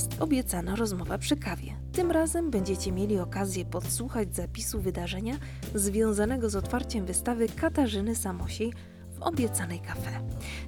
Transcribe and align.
podcast 0.00 0.22
Obiecana 0.22 0.76
rozmowa 0.76 1.18
przy 1.18 1.36
kawie. 1.36 1.72
Tym 1.92 2.10
razem 2.10 2.50
będziecie 2.50 2.92
mieli 2.92 3.18
okazję 3.18 3.64
podsłuchać 3.64 4.36
zapisu 4.36 4.80
wydarzenia 4.80 5.34
związanego 5.74 6.50
z 6.50 6.56
otwarciem 6.56 7.06
wystawy 7.06 7.48
Katarzyny 7.48 8.16
Samosiej 8.16 8.72
w 9.18 9.22
obiecanej 9.22 9.80
kafe. 9.80 10.10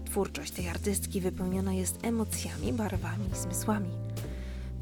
Twórczość 0.04 0.52
tej 0.52 0.68
artystki 0.68 1.20
wypełniona 1.20 1.72
jest 1.72 2.04
emocjami, 2.04 2.72
barwami 2.72 3.24
i 3.32 3.36
zmysłami. 3.36 3.88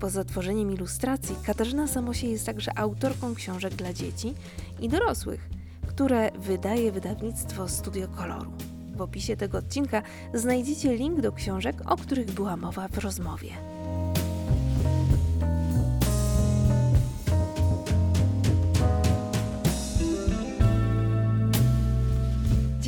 Poza 0.01 0.25
tworzeniem 0.25 0.73
ilustracji, 0.73 1.37
Katarzyna 1.47 1.89
Samosiej 1.89 2.31
jest 2.31 2.47
także 2.47 2.79
autorką 2.79 3.35
książek 3.35 3.75
dla 3.75 3.93
dzieci 3.93 4.35
i 4.81 4.89
dorosłych, 4.89 5.49
które 5.87 6.31
wydaje 6.39 6.93
wydawnictwo 6.93 7.69
Studio 7.69 8.09
Koloru. 8.09 8.53
W 8.97 9.01
opisie 9.01 9.37
tego 9.37 9.59
odcinka 9.59 10.03
znajdziecie 10.35 10.97
link 10.97 11.21
do 11.21 11.33
książek, 11.33 11.77
o 11.87 11.97
których 11.97 12.31
była 12.31 12.57
mowa 12.57 12.89
w 12.89 12.99
rozmowie. 12.99 13.51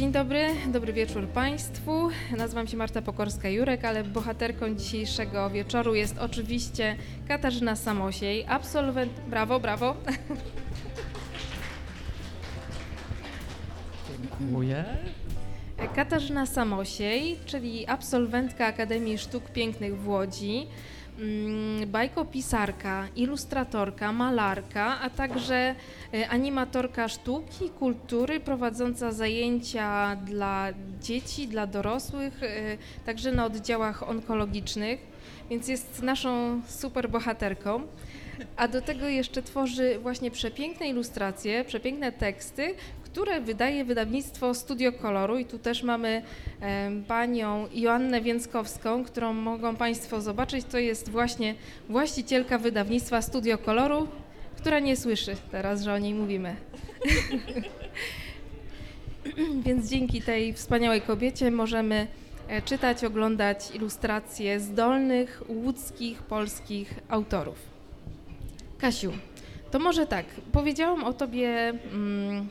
Dzień 0.02 0.12
dobry, 0.12 0.48
dobry 0.72 0.92
wieczór 0.92 1.28
Państwu. 1.28 2.08
Nazywam 2.36 2.66
się 2.66 2.76
Marta 2.76 3.02
Pokorska-Jurek, 3.02 3.84
ale 3.86 4.04
bohaterką 4.04 4.74
dzisiejszego 4.74 5.50
wieczoru 5.50 5.94
jest 5.94 6.18
oczywiście 6.18 6.96
Katarzyna 7.28 7.76
Samosiej, 7.76 8.44
absolwent... 8.48 9.12
Brawo, 9.20 9.60
brawo. 9.60 9.96
Dziękuję. 14.40 14.84
Katarzyna 15.94 16.46
Samosiej, 16.46 17.36
czyli 17.46 17.86
absolwentka 17.86 18.66
Akademii 18.66 19.18
Sztuk 19.18 19.50
Pięknych 19.50 20.00
w 20.00 20.08
Łodzi, 20.08 20.66
bajkopisarka, 21.86 23.08
ilustratorka, 23.16 24.12
malarka, 24.12 25.00
a 25.00 25.10
także 25.10 25.74
e, 26.14 26.28
animatorka 26.28 27.08
sztuki, 27.08 27.70
kultury, 27.70 28.40
prowadząca 28.40 29.12
zajęcia 29.12 30.16
dla 30.16 30.68
dzieci, 31.00 31.48
dla 31.48 31.66
dorosłych, 31.66 32.42
e, 32.42 32.78
także 33.06 33.32
na 33.32 33.44
oddziałach 33.44 34.08
onkologicznych, 34.08 35.00
więc 35.50 35.68
jest 35.68 36.02
naszą 36.02 36.60
super 36.68 37.10
bohaterką. 37.10 37.80
A 38.56 38.68
do 38.68 38.82
tego 38.82 39.06
jeszcze 39.06 39.42
tworzy 39.42 39.98
właśnie 39.98 40.30
przepiękne 40.30 40.88
ilustracje, 40.88 41.64
przepiękne 41.64 42.12
teksty, 42.12 42.74
które 43.12 43.40
wydaje 43.40 43.84
wydawnictwo 43.84 44.54
Studio 44.54 44.92
Koloru 44.92 45.38
i 45.38 45.44
tu 45.44 45.58
też 45.58 45.82
mamy 45.82 46.22
panią 47.08 47.68
Joannę 47.74 48.20
Więckowską, 48.20 49.04
którą 49.04 49.32
mogą 49.32 49.76
Państwo 49.76 50.20
zobaczyć. 50.20 50.64
To 50.64 50.78
jest 50.78 51.08
właśnie 51.08 51.54
właścicielka 51.88 52.58
wydawnictwa 52.58 53.22
Studio 53.22 53.58
Koloru, 53.58 54.08
która 54.56 54.78
nie 54.78 54.96
słyszy 54.96 55.36
teraz, 55.50 55.82
że 55.82 55.94
o 55.94 55.98
niej 55.98 56.14
mówimy. 56.14 56.56
Więc 59.64 59.90
dzięki 59.90 60.22
tej 60.22 60.52
wspaniałej 60.52 61.00
kobiecie 61.00 61.50
możemy 61.50 62.06
e, 62.48 62.62
czytać, 62.62 63.04
oglądać 63.04 63.70
ilustracje 63.74 64.60
zdolnych 64.60 65.42
łódzkich, 65.48 66.22
polskich 66.22 66.94
autorów. 67.08 67.58
Kasiu, 68.78 69.12
to 69.70 69.78
może 69.78 70.06
tak, 70.06 70.26
powiedziałam 70.52 71.04
o 71.04 71.12
tobie 71.12 71.72
mm, 71.92 72.48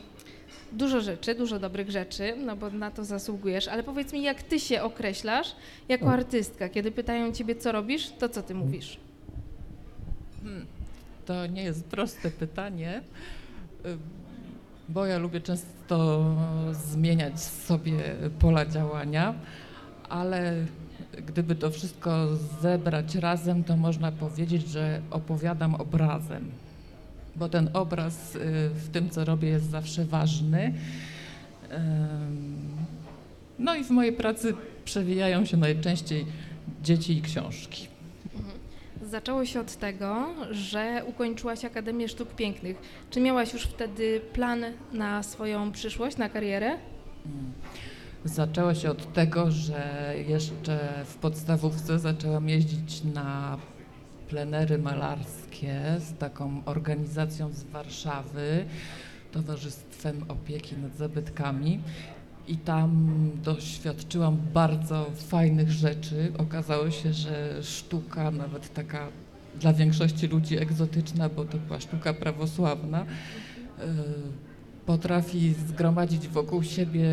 dużo 0.72 1.00
rzeczy, 1.00 1.34
dużo 1.34 1.58
dobrych 1.58 1.90
rzeczy, 1.90 2.34
no 2.36 2.56
bo 2.56 2.70
na 2.70 2.90
to 2.90 3.04
zasługujesz, 3.04 3.68
ale 3.68 3.82
powiedz 3.82 4.12
mi, 4.12 4.22
jak 4.22 4.42
ty 4.42 4.60
się 4.60 4.82
określasz 4.82 5.56
jako 5.88 6.12
artystka? 6.12 6.68
Kiedy 6.68 6.90
pytają 6.90 7.32
ciebie, 7.32 7.56
co 7.56 7.72
robisz, 7.72 8.10
to 8.10 8.28
co 8.28 8.42
ty 8.42 8.54
mówisz? 8.54 9.00
Hmm, 10.42 10.66
to 11.26 11.46
nie 11.46 11.62
jest 11.62 11.84
proste 11.84 12.30
pytanie, 12.30 13.02
bo 14.88 15.06
ja 15.06 15.18
lubię 15.18 15.40
często 15.40 16.24
zmieniać 16.72 17.40
sobie 17.40 17.98
pola 18.38 18.66
działania, 18.66 19.34
ale 20.08 20.66
gdyby 21.26 21.54
to 21.54 21.70
wszystko 21.70 22.36
zebrać 22.60 23.14
razem, 23.14 23.64
to 23.64 23.76
można 23.76 24.12
powiedzieć, 24.12 24.68
że 24.68 25.00
opowiadam 25.10 25.74
obrazem 25.74 26.50
bo 27.36 27.48
ten 27.48 27.70
obraz 27.72 28.34
y, 28.36 28.40
w 28.74 28.88
tym, 28.92 29.10
co 29.10 29.24
robię, 29.24 29.48
jest 29.48 29.70
zawsze 29.70 30.04
ważny. 30.04 30.74
No 33.58 33.74
i 33.74 33.84
w 33.84 33.90
mojej 33.90 34.12
pracy 34.12 34.54
przewijają 34.84 35.44
się 35.44 35.56
najczęściej 35.56 36.26
dzieci 36.82 37.18
i 37.18 37.22
książki. 37.22 37.88
Mhm. 38.34 38.54
Zaczęło 39.02 39.44
się 39.44 39.60
od 39.60 39.76
tego, 39.76 40.26
że 40.50 41.02
ukończyłaś 41.06 41.64
Akademię 41.64 42.08
Sztuk 42.08 42.34
Pięknych. 42.34 42.76
Czy 43.10 43.20
miałaś 43.20 43.52
już 43.52 43.62
wtedy 43.62 44.20
plan 44.32 44.64
na 44.92 45.22
swoją 45.22 45.72
przyszłość, 45.72 46.16
na 46.16 46.28
karierę? 46.28 46.78
Zaczęło 48.24 48.74
się 48.74 48.90
od 48.90 49.12
tego, 49.12 49.50
że 49.50 50.14
jeszcze 50.28 51.04
w 51.04 51.14
podstawówce 51.14 51.98
zaczęłam 51.98 52.48
jeździć 52.48 53.04
na 53.04 53.58
plenery 54.32 54.78
malarskie 54.78 55.80
z 55.98 56.18
taką 56.18 56.62
organizacją 56.64 57.52
z 57.52 57.62
Warszawy, 57.62 58.64
Towarzystwem 59.32 60.24
Opieki 60.28 60.76
nad 60.76 60.96
Zabytkami. 60.96 61.80
I 62.48 62.56
tam 62.56 63.10
doświadczyłam 63.44 64.36
bardzo 64.54 65.06
fajnych 65.16 65.70
rzeczy. 65.70 66.32
Okazało 66.38 66.90
się, 66.90 67.12
że 67.12 67.62
sztuka, 67.62 68.30
nawet 68.30 68.74
taka 68.74 69.08
dla 69.60 69.72
większości 69.72 70.26
ludzi 70.26 70.58
egzotyczna, 70.58 71.28
bo 71.28 71.44
to 71.44 71.58
była 71.58 71.80
sztuka 71.80 72.14
prawosławna, 72.14 73.00
e, 73.00 73.04
potrafi 74.86 75.54
zgromadzić 75.68 76.28
wokół 76.28 76.62
siebie 76.62 77.08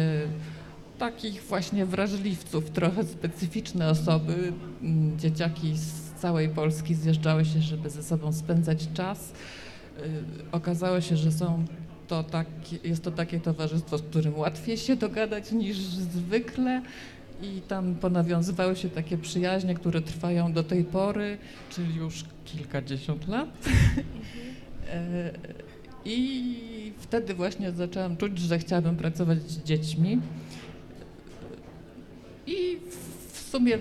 takich 0.99 1.43
właśnie 1.43 1.85
wrażliwców, 1.85 2.69
trochę 2.69 3.03
specyficzne 3.03 3.89
osoby, 3.89 4.53
dzieciaki 5.17 5.77
z 5.77 5.98
całej 6.19 6.49
Polski 6.49 6.95
zjeżdżały 6.95 7.45
się, 7.45 7.61
żeby 7.61 7.89
ze 7.89 8.03
sobą 8.03 8.33
spędzać 8.33 8.87
czas. 8.93 9.31
Y, 9.99 10.03
okazało 10.51 11.01
się, 11.01 11.17
że 11.17 11.31
są 11.31 11.65
to 12.07 12.23
takie, 12.23 12.77
jest 12.83 13.03
to 13.03 13.11
takie 13.11 13.39
towarzystwo, 13.39 13.97
z 13.97 14.01
którym 14.01 14.37
łatwiej 14.37 14.77
się 14.77 14.95
dogadać 14.95 15.51
niż 15.51 15.77
zwykle 15.77 16.81
i 17.41 17.61
tam 17.61 17.95
ponawiązywały 17.95 18.75
się 18.75 18.89
takie 18.89 19.17
przyjaźnie, 19.17 19.75
które 19.75 20.01
trwają 20.01 20.53
do 20.53 20.63
tej 20.63 20.83
pory, 20.83 21.37
czyli 21.69 21.95
już 21.95 22.25
kilkadziesiąt 22.45 23.27
lat. 23.27 23.49
E, 24.89 25.31
I 26.05 26.93
wtedy 26.97 27.33
właśnie 27.33 27.71
zaczęłam 27.71 28.17
czuć, 28.17 28.39
że 28.39 28.59
chciałabym 28.59 28.95
pracować 28.95 29.39
z 29.39 29.63
dziećmi. 29.63 30.19
I 32.47 32.77
w 32.91 33.08
sumie 33.49 33.77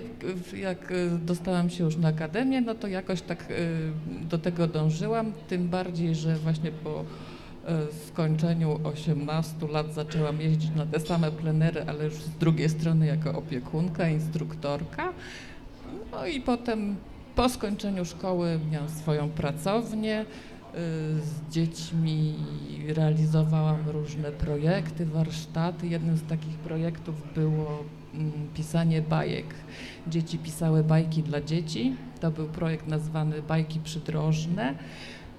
jak 0.53 0.91
y, 0.91 1.09
dostałam 1.25 1.69
się 1.69 1.83
już 1.83 1.97
na 1.97 2.07
akademię, 2.07 2.61
no 2.61 2.75
to 2.75 2.87
jakoś 2.87 3.21
tak 3.21 3.51
y, 3.51 3.55
do 4.21 4.37
tego 4.37 4.67
dążyłam, 4.67 5.33
tym 5.47 5.69
bardziej, 5.69 6.15
że 6.15 6.35
właśnie 6.35 6.71
po 6.71 7.01
y, 7.01 8.05
skończeniu 8.07 8.79
18 8.83 9.67
lat 9.71 9.93
zaczęłam 9.93 10.41
jeździć 10.41 10.75
na 10.75 10.85
te 10.85 10.99
same 10.99 11.31
plenery, 11.31 11.83
ale 11.87 12.05
już 12.05 12.13
z 12.13 12.29
drugiej 12.29 12.69
strony 12.69 13.05
jako 13.05 13.33
opiekunka, 13.33 14.09
instruktorka. 14.09 15.13
No 16.11 16.25
i 16.25 16.41
potem 16.41 16.95
po 17.35 17.49
skończeniu 17.49 18.05
szkoły 18.05 18.59
miałam 18.71 18.89
swoją 18.89 19.29
pracownię, 19.29 20.25
z 21.23 21.53
dziećmi 21.53 22.35
realizowałam 22.87 23.89
różne 23.89 24.31
projekty, 24.31 25.05
warsztaty. 25.05 25.87
Jednym 25.87 26.17
z 26.17 26.23
takich 26.23 26.57
projektów 26.57 27.33
było 27.35 27.83
pisanie 28.53 29.01
bajek. 29.01 29.45
Dzieci 30.07 30.37
pisały 30.37 30.83
bajki 30.83 31.23
dla 31.23 31.41
dzieci. 31.41 31.95
To 32.19 32.31
był 32.31 32.47
projekt 32.47 32.87
nazwany 32.87 33.41
Bajki 33.41 33.79
Przydrożne. 33.79 34.75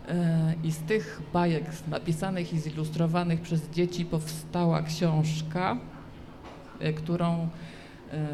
E, 0.08 0.54
I 0.64 0.72
z 0.72 0.78
tych 0.78 1.22
bajek 1.32 1.64
napisanych 1.88 2.52
i 2.52 2.58
zilustrowanych 2.58 3.40
przez 3.40 3.70
dzieci 3.70 4.04
powstała 4.04 4.82
książka, 4.82 5.76
e, 6.80 6.92
którą 6.92 7.48
e, 8.12 8.26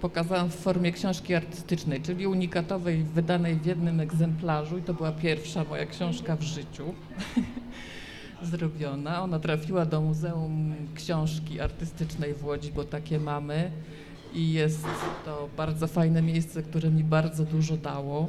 pokazałam 0.00 0.50
w 0.50 0.54
formie 0.54 0.92
książki 0.92 1.34
artystycznej, 1.34 2.00
czyli 2.00 2.26
unikatowej, 2.26 3.02
wydanej 3.02 3.54
w 3.56 3.66
jednym 3.66 4.00
egzemplarzu 4.00 4.78
i 4.78 4.82
to 4.82 4.94
była 4.94 5.12
pierwsza 5.12 5.64
moja 5.64 5.86
książka 5.86 6.36
w 6.36 6.42
życiu. 6.42 6.84
zrobiona. 8.42 9.22
Ona 9.22 9.38
trafiła 9.38 9.86
do 9.86 10.00
Muzeum 10.00 10.74
Książki 10.94 11.60
Artystycznej 11.60 12.34
w 12.34 12.44
Łodzi, 12.44 12.72
bo 12.72 12.84
takie 12.84 13.20
mamy. 13.20 13.70
I 14.34 14.52
jest 14.52 14.84
to 15.24 15.48
bardzo 15.56 15.86
fajne 15.86 16.22
miejsce, 16.22 16.62
które 16.62 16.90
mi 16.90 17.04
bardzo 17.04 17.44
dużo 17.44 17.76
dało. 17.76 18.28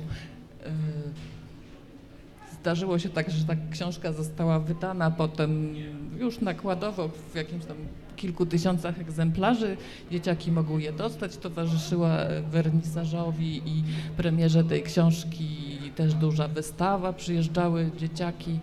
zdarzyło 2.62 3.00
się 3.00 3.10
tak, 3.10 3.32
że 3.32 3.46
ta 3.46 3.56
książka 3.72 4.14
została 4.14 4.60
wydana 4.60 5.12
potem 5.12 5.76
już 6.20 6.40
nakładowo 6.40 7.10
w 7.34 7.36
jakimś 7.36 7.66
tam 7.66 7.78
kilku 8.16 8.46
tysiącach 8.46 9.00
egzemplarzy. 9.00 9.78
Dzieciaki 10.12 10.52
mogły 10.52 10.82
je 10.82 10.94
dostać. 10.94 11.38
Towarzyszyła 11.38 12.18
wernisażowi 12.52 13.62
i 13.66 13.84
premierze 14.18 14.64
tej 14.64 14.84
książki 14.84 15.48
też 15.96 16.14
duża 16.14 16.48
wystawa. 16.48 17.14
Przyjeżdżały 17.14 17.92
dzieciaki 17.98 18.60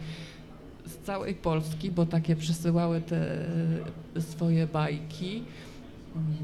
z 0.88 1.06
całej 1.06 1.34
Polski, 1.34 1.90
bo 1.90 2.06
takie 2.06 2.36
przysyłały 2.36 3.00
te 3.00 3.44
swoje 4.20 4.66
bajki. 4.66 5.42
Mm, 6.16 6.36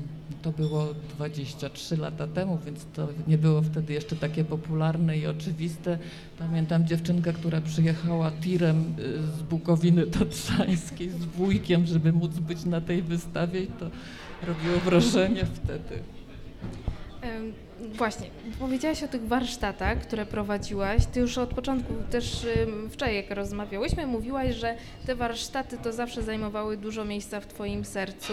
to 0.43 0.53
było 0.53 0.95
23 1.17 1.97
lata 1.97 2.27
temu, 2.27 2.59
więc 2.67 2.87
to 2.95 3.09
nie 3.27 3.39
było 3.39 3.63
wtedy 3.63 3.93
jeszcze 3.93 4.17
takie 4.17 4.45
popularne 4.45 5.19
i 5.19 5.27
oczywiste. 5.27 5.99
Pamiętam 6.39 6.87
dziewczynkę, 6.87 7.33
która 7.33 7.61
przyjechała 7.61 8.31
tirem 8.31 8.95
y, 8.99 9.23
z 9.23 9.43
Bukowiny 9.43 10.07
Tatrzańskiej 10.07 11.11
z 11.11 11.25
wujkiem, 11.25 11.87
żeby 11.87 12.13
móc 12.13 12.39
być 12.39 12.65
na 12.65 12.81
tej 12.81 13.03
wystawie 13.03 13.63
i 13.63 13.67
to 13.67 13.91
robiło 14.47 14.79
wrażenie 14.85 15.45
wtedy. 15.45 16.03
Właśnie, 17.95 18.27
powiedziałaś 18.59 19.03
o 19.03 19.09
tych 19.09 19.29
warsztatach, 19.29 19.99
które 19.99 20.27
prowadziłaś. 20.27 21.07
Ty 21.07 21.21
już 21.21 21.39
od 21.39 21.55
początku, 21.55 21.95
też 22.11 22.47
wczoraj 22.91 23.17
jak 23.17 23.31
rozmawiałyśmy, 23.31 24.07
mówiłaś, 24.07 24.55
że 24.55 24.77
te 25.07 25.15
warsztaty 25.15 25.79
to 25.83 25.93
zawsze 25.93 26.23
zajmowały 26.23 26.77
dużo 26.77 27.05
miejsca 27.05 27.41
w 27.41 27.47
Twoim 27.47 27.85
sercu. 27.85 28.33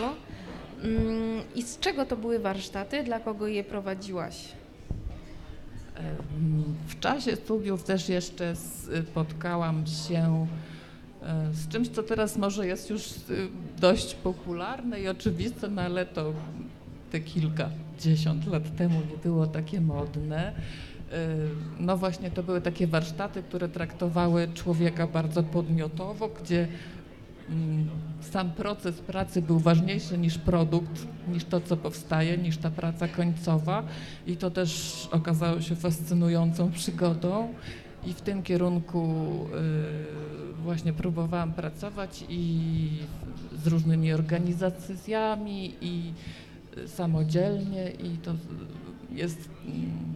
Mm, 0.84 1.42
I 1.56 1.64
z 1.64 1.80
czego 1.80 2.06
to 2.06 2.18
były 2.18 2.40
warsztaty? 2.40 3.04
Dla 3.04 3.20
kogo 3.20 3.48
je 3.48 3.64
prowadziłaś? 3.64 4.36
W 6.88 7.00
czasie 7.00 7.36
studiów 7.36 7.84
też 7.84 8.10
jeszcze 8.10 8.56
spotkałam 9.12 9.84
się 9.88 10.48
e, 11.24 11.54
z 11.54 11.68
czymś, 11.68 11.88
co 11.88 12.04
teraz 12.04 12.38
może 12.38 12.68
jest 12.68 12.90
już 12.90 13.08
e, 13.08 13.12
dość 13.80 14.16
popularne 14.16 15.02
i 15.02 15.08
oczywiste, 15.08 15.68
no 15.68 15.82
ale 15.82 16.06
to 16.06 16.34
te 17.12 17.20
kilkadziesiąt 18.02 18.48
lat 18.48 18.76
temu 18.76 19.00
nie 19.12 19.18
było 19.18 19.48
takie 19.48 19.82
modne. 19.82 20.54
E, 21.12 21.28
no 21.80 21.98
właśnie 21.98 22.32
to 22.32 22.44
były 22.44 22.62
takie 22.62 22.88
warsztaty, 22.88 23.44
które 23.44 23.70
traktowały 23.70 24.48
człowieka 24.54 25.08
bardzo 25.08 25.44
podmiotowo, 25.44 26.30
gdzie 26.30 26.68
Mm, 27.50 27.90
sam 28.22 28.52
proces 28.52 29.00
pracy 29.00 29.42
był 29.42 29.60
ważniejszy 29.60 30.18
niż 30.18 30.38
produkt, 30.38 31.08
niż 31.28 31.46
to, 31.46 31.62
co 31.62 31.78
powstaje, 31.78 32.38
niż 32.38 32.58
ta 32.58 32.72
praca 32.72 33.08
końcowa 33.08 33.84
i 34.28 34.38
to 34.38 34.52
też 34.52 35.10
okazało 35.12 35.62
się 35.62 35.76
fascynującą 35.76 36.72
przygodą 36.72 37.54
i 38.06 38.14
w 38.14 38.22
tym 38.22 38.44
kierunku 38.44 39.06
y, 40.52 40.64
właśnie 40.64 40.94
próbowałam 40.94 41.54
pracować 41.54 42.26
i 42.30 42.90
z 43.64 43.68
różnymi 43.68 44.14
organizacjami 44.14 45.74
i 45.82 46.14
samodzielnie 46.88 47.92
i 47.92 48.18
to 48.18 48.34
jest 49.12 49.50
mm, 49.66 50.16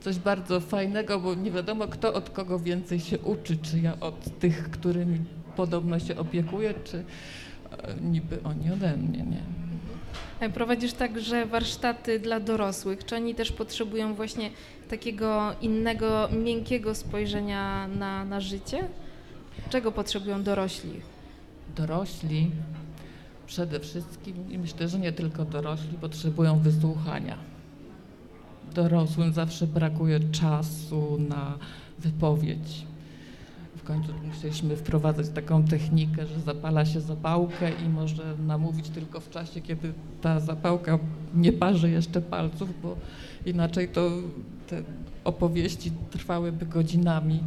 coś 0.00 0.18
bardzo 0.18 0.60
fajnego, 0.60 1.20
bo 1.20 1.34
nie 1.34 1.50
wiadomo 1.50 1.88
kto 1.88 2.14
od 2.14 2.30
kogo 2.30 2.58
więcej 2.58 3.00
się 3.00 3.18
uczy, 3.18 3.56
czy 3.56 3.80
ja 3.80 4.00
od 4.00 4.38
tych, 4.38 4.70
którymi 4.70 5.18
podobno 5.56 5.98
się 5.98 6.16
opiekuje, 6.16 6.74
czy 6.84 6.96
e, 6.98 7.94
niby 8.02 8.42
oni 8.42 8.70
ode 8.70 8.96
mnie, 8.96 9.18
nie. 9.18 9.42
Prowadzisz 10.54 10.92
także 10.92 11.46
warsztaty 11.46 12.18
dla 12.18 12.40
dorosłych. 12.40 13.04
Czy 13.04 13.16
oni 13.16 13.34
też 13.34 13.52
potrzebują 13.52 14.14
właśnie 14.14 14.50
takiego 14.88 15.54
innego, 15.60 16.28
miękkiego 16.44 16.94
spojrzenia 16.94 17.88
na, 17.88 18.24
na 18.24 18.40
życie? 18.40 18.84
Czego 19.70 19.92
potrzebują 19.92 20.42
dorośli? 20.42 21.00
Dorośli 21.76 22.50
przede 23.50 23.80
wszystkim, 23.80 24.52
i 24.52 24.58
myślę, 24.58 24.88
że 24.88 24.98
nie 24.98 25.12
tylko 25.12 25.44
dorośli, 25.44 25.98
potrzebują 26.00 26.58
wysłuchania. 26.58 27.38
Dorosłym 28.74 29.32
zawsze 29.32 29.66
brakuje 29.66 30.20
czasu 30.20 31.18
na 31.28 31.58
wypowiedź 31.98 32.86
w 33.76 33.82
końcu 33.82 34.12
musieliśmy 34.24 34.76
wprowadzać 34.76 35.28
taką 35.28 35.64
technikę, 35.64 36.26
że 36.26 36.40
zapala 36.40 36.84
się 36.84 37.00
zapałkę 37.00 37.70
i 37.86 37.88
może 37.88 38.36
namówić 38.46 38.88
tylko 38.88 39.20
w 39.20 39.30
czasie, 39.30 39.60
kiedy 39.60 39.92
ta 40.22 40.40
zapałka 40.40 40.98
nie 41.34 41.52
parzy 41.52 41.90
jeszcze 41.90 42.20
palców, 42.20 42.82
bo 42.82 42.96
inaczej 43.46 43.88
to 43.88 44.10
te 44.66 44.82
opowieści 45.24 45.92
trwałyby 46.10 46.66
godzinami. 46.66 47.40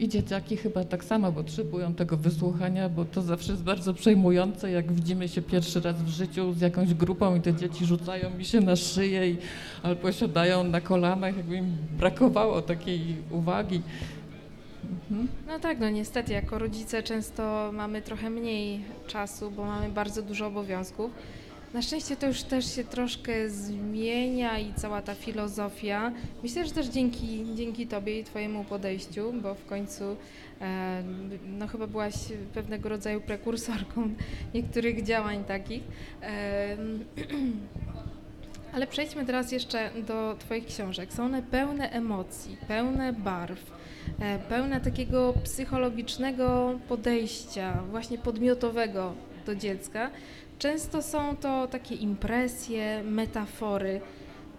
I 0.00 0.08
dzieciaki 0.08 0.56
chyba 0.56 0.84
tak 0.84 1.04
samo 1.04 1.32
potrzebują 1.32 1.94
tego 1.94 2.16
wysłuchania, 2.16 2.88
bo 2.88 3.04
to 3.04 3.22
zawsze 3.22 3.52
jest 3.52 3.64
bardzo 3.64 3.94
przejmujące, 3.94 4.70
jak 4.70 4.92
widzimy 4.92 5.28
się 5.28 5.42
pierwszy 5.42 5.80
raz 5.80 6.02
w 6.02 6.08
życiu 6.08 6.52
z 6.52 6.60
jakąś 6.60 6.94
grupą 6.94 7.36
i 7.36 7.40
te 7.40 7.54
dzieci 7.54 7.86
rzucają 7.86 8.30
mi 8.30 8.44
się 8.44 8.60
na 8.60 8.76
szyję 8.76 9.30
i, 9.30 9.36
albo 9.82 10.12
siadają 10.12 10.64
na 10.64 10.80
kolanach, 10.80 11.36
jakby 11.36 11.56
im 11.56 11.76
brakowało 11.98 12.62
takiej 12.62 13.00
uwagi. 13.30 13.82
Mhm. 14.90 15.28
No 15.46 15.58
tak, 15.58 15.80
no 15.80 15.90
niestety, 15.90 16.32
jako 16.32 16.58
rodzice 16.58 17.02
często 17.02 17.70
mamy 17.72 18.02
trochę 18.02 18.30
mniej 18.30 18.80
czasu, 19.06 19.50
bo 19.50 19.64
mamy 19.64 19.88
bardzo 19.88 20.22
dużo 20.22 20.46
obowiązków. 20.46 21.10
Na 21.74 21.82
szczęście 21.82 22.16
to 22.16 22.26
już 22.26 22.42
też 22.42 22.74
się 22.74 22.84
troszkę 22.84 23.50
zmienia 23.50 24.58
i 24.58 24.74
cała 24.74 25.02
ta 25.02 25.14
filozofia. 25.14 26.12
Myślę, 26.42 26.66
że 26.66 26.72
też 26.72 26.86
dzięki, 26.86 27.44
dzięki 27.54 27.86
Tobie 27.86 28.20
i 28.20 28.24
Twojemu 28.24 28.64
podejściu, 28.64 29.32
bo 29.32 29.54
w 29.54 29.66
końcu 29.66 30.16
e, 30.60 31.02
no 31.46 31.66
chyba 31.66 31.86
byłaś 31.86 32.14
pewnego 32.54 32.88
rodzaju 32.88 33.20
prekursorką 33.20 34.10
niektórych 34.54 35.02
działań 35.02 35.44
takich. 35.44 35.82
E, 36.22 36.76
ale 38.74 38.86
przejdźmy 38.86 39.26
teraz 39.26 39.52
jeszcze 39.52 39.90
do 40.06 40.36
Twoich 40.38 40.66
książek. 40.66 41.12
Są 41.12 41.24
one 41.24 41.42
pełne 41.42 41.90
emocji, 41.90 42.56
pełne 42.68 43.12
barw, 43.12 43.72
e, 44.20 44.38
pełne 44.38 44.80
takiego 44.80 45.34
psychologicznego 45.44 46.78
podejścia, 46.88 47.82
właśnie 47.90 48.18
podmiotowego 48.18 49.14
do 49.46 49.54
dziecka. 49.54 50.10
Często 50.60 51.02
są 51.02 51.36
to 51.36 51.66
takie 51.66 51.94
impresje, 51.94 53.02
metafory. 53.04 54.00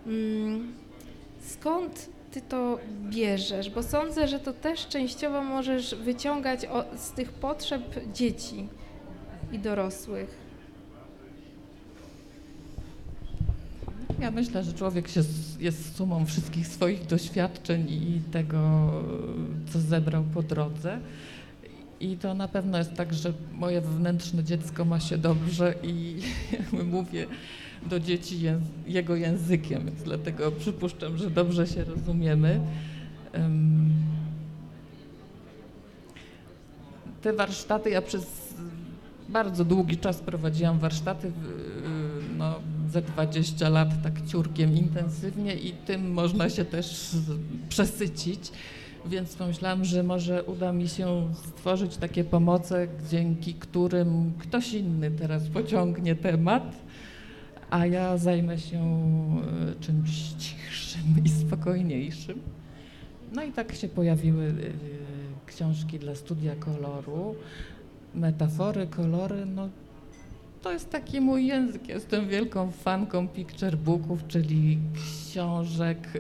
Mm, 0.07 0.73
skąd 1.41 2.09
ty 2.31 2.41
to 2.41 2.79
bierzesz? 3.09 3.69
Bo 3.69 3.83
sądzę, 3.83 4.27
że 4.27 4.39
to 4.39 4.53
też 4.53 4.87
częściowo 4.87 5.43
możesz 5.43 5.95
wyciągać 5.95 6.67
z 6.97 7.11
tych 7.11 7.31
potrzeb 7.31 8.13
dzieci 8.13 8.67
i 9.51 9.59
dorosłych. 9.59 10.37
Ja 14.19 14.31
myślę, 14.31 14.63
że 14.63 14.73
człowiek 14.73 15.07
się 15.07 15.21
jest 15.59 15.95
sumą 15.95 16.25
wszystkich 16.25 16.67
swoich 16.67 17.05
doświadczeń 17.05 17.89
i 17.89 18.21
tego, 18.31 18.91
co 19.73 19.79
zebrał 19.79 20.23
po 20.33 20.41
drodze. 20.43 20.99
I 22.01 22.17
to 22.17 22.33
na 22.33 22.47
pewno 22.47 22.77
jest 22.77 22.93
tak, 22.93 23.13
że 23.13 23.33
moje 23.53 23.81
wewnętrzne 23.81 24.43
dziecko 24.43 24.85
ma 24.85 24.99
się 24.99 25.17
dobrze 25.17 25.73
i 25.83 26.21
jakby 26.59 26.83
mówię 26.83 27.27
do 27.85 27.99
dzieci 27.99 28.39
jego 28.87 29.15
językiem, 29.15 29.85
więc 29.85 30.03
dlatego 30.03 30.51
przypuszczam, 30.51 31.17
że 31.17 31.29
dobrze 31.29 31.67
się 31.67 31.83
rozumiemy. 31.83 32.59
Te 37.21 37.33
warsztaty, 37.33 37.89
ja 37.89 38.01
przez 38.01 38.53
bardzo 39.29 39.65
długi 39.65 39.97
czas 39.97 40.17
prowadziłam 40.17 40.79
warsztaty, 40.79 41.31
no, 42.37 42.59
ze 42.91 43.01
20 43.01 43.69
lat 43.69 44.03
tak 44.03 44.27
ciurkiem 44.27 44.77
intensywnie 44.77 45.55
i 45.55 45.71
tym 45.71 46.11
można 46.11 46.49
się 46.49 46.65
też 46.65 47.09
przesycić 47.69 48.51
więc 49.05 49.35
pomyślałam, 49.35 49.85
że 49.85 50.03
może 50.03 50.43
uda 50.43 50.73
mi 50.73 50.87
się 50.87 51.33
stworzyć 51.33 51.97
takie 51.97 52.23
pomoce, 52.23 52.87
dzięki 53.09 53.53
którym 53.53 54.33
ktoś 54.39 54.73
inny 54.73 55.11
teraz 55.11 55.47
pociągnie 55.47 56.15
temat, 56.15 56.75
a 57.69 57.85
ja 57.85 58.17
zajmę 58.17 58.59
się 58.59 58.79
e, 58.79 59.83
czymś 59.83 60.11
cichszym 60.29 61.01
i 61.25 61.29
spokojniejszym. 61.29 62.39
No 63.33 63.43
i 63.43 63.51
tak 63.51 63.75
się 63.75 63.87
pojawiły 63.87 64.45
e, 64.45 64.51
książki 65.45 65.99
dla 65.99 66.15
studia 66.15 66.55
koloru, 66.55 67.35
metafory, 68.15 68.87
kolory, 68.87 69.45
no 69.45 69.69
to 70.61 70.71
jest 70.71 70.89
taki 70.89 71.21
mój 71.21 71.47
język. 71.47 71.87
Jestem 71.87 72.27
wielką 72.27 72.71
fanką 72.71 73.27
picture 73.27 73.77
booków, 73.77 74.27
czyli 74.27 74.79
książek, 74.93 75.97
e, 76.15 76.19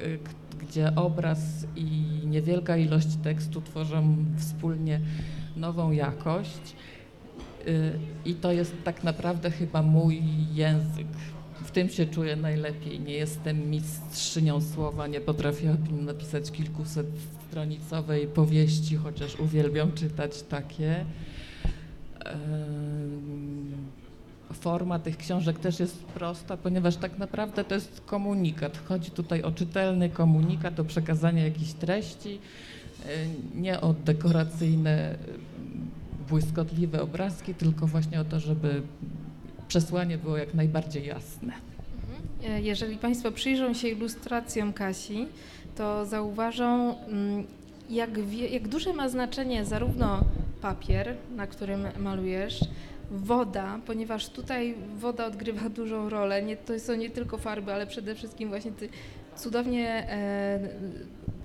gdzie 0.65 0.95
obraz 0.95 1.39
i 1.75 1.85
niewielka 2.25 2.77
ilość 2.77 3.07
tekstu 3.23 3.61
tworzą 3.61 4.15
wspólnie 4.37 4.99
nową 5.55 5.91
jakość. 5.91 6.75
Y, 7.67 7.93
I 8.25 8.33
to 8.33 8.51
jest 8.51 8.83
tak 8.83 9.03
naprawdę 9.03 9.51
chyba 9.51 9.81
mój 9.81 10.21
język. 10.53 11.07
w 11.63 11.71
tym 11.71 11.89
się 11.89 12.05
czuję 12.05 12.35
najlepiej. 12.35 12.99
Nie 12.99 13.13
jestem 13.13 13.69
mistrzynią 13.69 14.61
słowa, 14.61 15.07
nie 15.07 15.21
potrafiłabym 15.21 16.05
napisać 16.05 16.51
kilkuset 16.51 17.07
stronicowej 17.47 18.27
powieści, 18.27 18.95
chociaż 18.95 19.35
uwielbiam 19.35 19.93
czytać 19.93 20.43
takie. 20.43 21.05
Forma 24.53 24.99
tych 24.99 25.17
książek 25.17 25.59
też 25.59 25.79
jest 25.79 26.03
prosta, 26.03 26.57
ponieważ 26.57 26.95
tak 26.95 27.17
naprawdę 27.17 27.63
to 27.63 27.75
jest 27.75 28.01
komunikat. 28.05 28.77
Chodzi 28.87 29.11
tutaj 29.11 29.41
o 29.43 29.51
czytelny 29.51 30.09
komunikat, 30.09 30.79
o 30.79 30.83
przekazanie 30.83 31.43
jakichś 31.43 31.73
treści, 31.73 32.39
e, 33.05 33.09
nie 33.61 33.81
o 33.81 33.93
dekoracyjne, 33.93 35.15
błyskotliwe 36.29 37.01
obrazki, 37.01 37.53
tylko 37.53 37.87
właśnie 37.87 38.21
o 38.21 38.23
to, 38.23 38.39
żeby 38.39 38.81
przesłanie 39.67 40.17
było 40.17 40.37
jak 40.37 40.53
najbardziej 40.53 41.05
jasne. 41.05 41.53
E, 42.43 42.61
Jeżeli 42.61 42.97
Państwo 42.97 43.31
przyjrzą 43.31 43.73
się 43.73 43.87
ilustracjom 43.87 44.73
Kasi, 44.73 45.27
to 45.75 46.05
zauważą, 46.05 46.97
mm, 47.07 47.43
jak, 47.89 48.19
wie, 48.19 48.47
jak 48.47 48.67
duże 48.67 48.93
ma 48.93 49.09
znaczenie 49.09 49.65
zarówno 49.65 50.19
papier, 50.61 51.15
na 51.35 51.47
którym 51.47 51.87
malujesz, 51.99 52.59
woda, 53.11 53.79
ponieważ 53.85 54.29
tutaj 54.29 54.75
woda 54.97 55.25
odgrywa 55.25 55.69
dużą 55.79 56.09
rolę. 56.09 56.43
Nie, 56.43 56.57
to 56.57 56.79
są 56.79 56.95
nie 56.95 57.09
tylko 57.09 57.37
farby, 57.37 57.73
ale 57.73 57.87
przede 57.87 58.15
wszystkim 58.15 58.49
właśnie 58.49 58.71
ty 58.71 58.89
cudownie 59.35 60.09
e, 60.09 60.59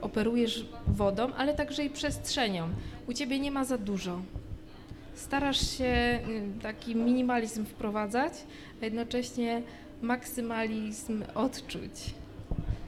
operujesz 0.01 0.67
wodą, 0.87 1.33
ale 1.35 1.55
także 1.55 1.85
i 1.85 1.91
przestrzenią. 1.91 2.69
U 3.09 3.13
ciebie 3.13 3.39
nie 3.39 3.51
ma 3.51 3.65
za 3.65 3.79
dużo. 3.79 4.21
Starasz 5.15 5.79
się 5.79 6.21
y, 6.29 6.63
taki 6.63 6.97
minimalizm 6.97 7.65
wprowadzać, 7.65 8.33
a 8.83 8.85
jednocześnie 8.85 9.63
maksymalizm 10.03 11.25
odczuć. 11.35 12.15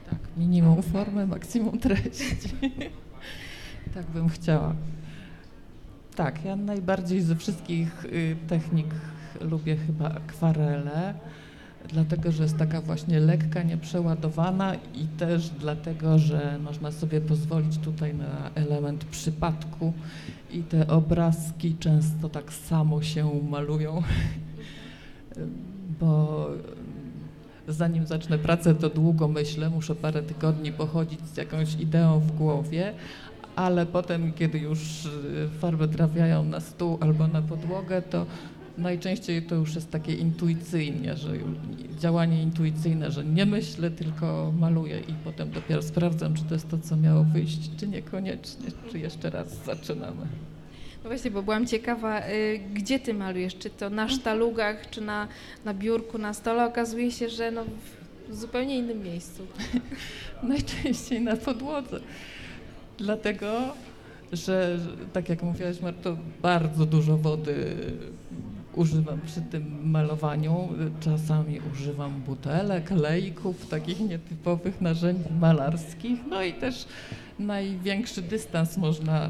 Tak, 0.09 0.19
minimum 0.37 0.81
formy, 0.81 1.27
maksimum 1.27 1.79
treści. 1.79 2.35
tak 3.95 4.05
bym 4.05 4.29
chciała. 4.29 4.75
Tak, 6.19 6.45
ja 6.45 6.55
najbardziej 6.55 7.21
ze 7.21 7.35
wszystkich 7.35 8.05
y, 8.05 8.35
technik 8.47 8.87
lubię 9.41 9.75
chyba 9.75 10.09
akwarelę, 10.09 11.13
dlatego 11.89 12.31
że 12.31 12.43
jest 12.43 12.57
taka 12.57 12.81
właśnie 12.81 13.19
lekka, 13.19 13.63
nieprzeładowana 13.63 14.75
i 14.75 15.07
też 15.17 15.49
dlatego, 15.49 16.17
że 16.17 16.59
można 16.63 16.91
sobie 16.91 17.21
pozwolić 17.21 17.77
tutaj 17.77 18.13
na 18.15 18.51
element 18.55 19.05
przypadku 19.05 19.93
i 20.51 20.63
te 20.63 20.87
obrazki 20.87 21.75
często 21.79 22.29
tak 22.29 22.53
samo 22.53 23.01
się 23.01 23.41
malują, 23.49 24.03
bo 25.99 26.47
zanim 27.67 28.07
zacznę 28.07 28.37
pracę, 28.37 28.75
to 28.75 28.89
długo 28.89 29.27
myślę, 29.27 29.69
muszę 29.69 29.95
parę 29.95 30.23
tygodni 30.23 30.71
pochodzić 30.71 31.19
z 31.27 31.37
jakąś 31.37 31.75
ideą 31.75 32.19
w 32.19 32.31
głowie, 32.31 32.93
ale 33.59 33.85
potem, 33.85 34.33
kiedy 34.33 34.59
już 34.59 35.05
y, 35.05 35.09
farby 35.59 35.87
trafiają 35.87 36.43
na 36.43 36.59
stół 36.59 36.97
albo 37.01 37.27
na 37.27 37.41
podłogę, 37.41 38.01
to 38.01 38.25
najczęściej 38.77 39.41
to 39.41 39.55
już 39.55 39.75
jest 39.75 39.91
takie 39.91 40.13
intuicyjnie, 40.13 41.15
że 41.17 41.31
działanie 41.99 42.43
intuicyjne, 42.43 43.11
że 43.11 43.25
nie 43.25 43.45
myślę, 43.45 43.91
tylko 43.91 44.53
maluję 44.59 44.99
i 44.99 45.13
potem 45.23 45.51
dopiero 45.51 45.81
sprawdzam, 45.81 46.33
czy 46.33 46.43
to 46.43 46.53
jest 46.53 46.69
to, 46.69 46.77
co 46.77 46.97
miało 46.97 47.23
wyjść, 47.23 47.69
czy 47.77 47.87
niekoniecznie, 47.87 48.67
czy 48.91 48.99
jeszcze 48.99 49.29
raz 49.29 49.65
zaczynamy. 49.65 50.27
No 51.03 51.09
właśnie, 51.09 51.31
bo 51.31 51.43
byłam 51.43 51.67
ciekawa, 51.67 52.27
y, 52.27 52.59
gdzie 52.73 52.99
ty 52.99 53.13
malujesz? 53.13 53.57
Czy 53.57 53.69
to 53.69 53.89
na 53.89 54.09
sztalugach, 54.09 54.89
czy 54.89 55.01
na, 55.01 55.27
na 55.65 55.73
biurku, 55.73 56.17
na 56.17 56.33
stole? 56.33 56.65
Okazuje 56.65 57.11
się, 57.11 57.29
że 57.29 57.51
no 57.51 57.63
w 58.29 58.35
zupełnie 58.35 58.77
innym 58.77 59.03
miejscu. 59.03 59.47
Najczęściej 60.43 61.21
na 61.21 61.35
podłodze. 61.35 61.99
Dlatego, 62.99 63.73
że 64.33 64.77
tak 65.13 65.29
jak 65.29 65.43
mówiłaś 65.43 65.81
Marto, 65.81 66.17
bardzo 66.41 66.85
dużo 66.85 67.17
wody 67.17 67.75
używam 68.75 69.21
przy 69.21 69.41
tym 69.41 69.91
malowaniu. 69.91 70.69
Czasami 70.99 71.59
używam 71.73 72.21
butelek, 72.21 72.91
lejków, 72.91 73.67
takich 73.67 73.99
nietypowych 73.99 74.81
narzędzi 74.81 75.29
malarskich. 75.39 76.19
No 76.29 76.43
i 76.43 76.53
też 76.53 76.85
największy 77.39 78.21
dystans 78.21 78.77
można 78.77 79.27
y, 79.27 79.29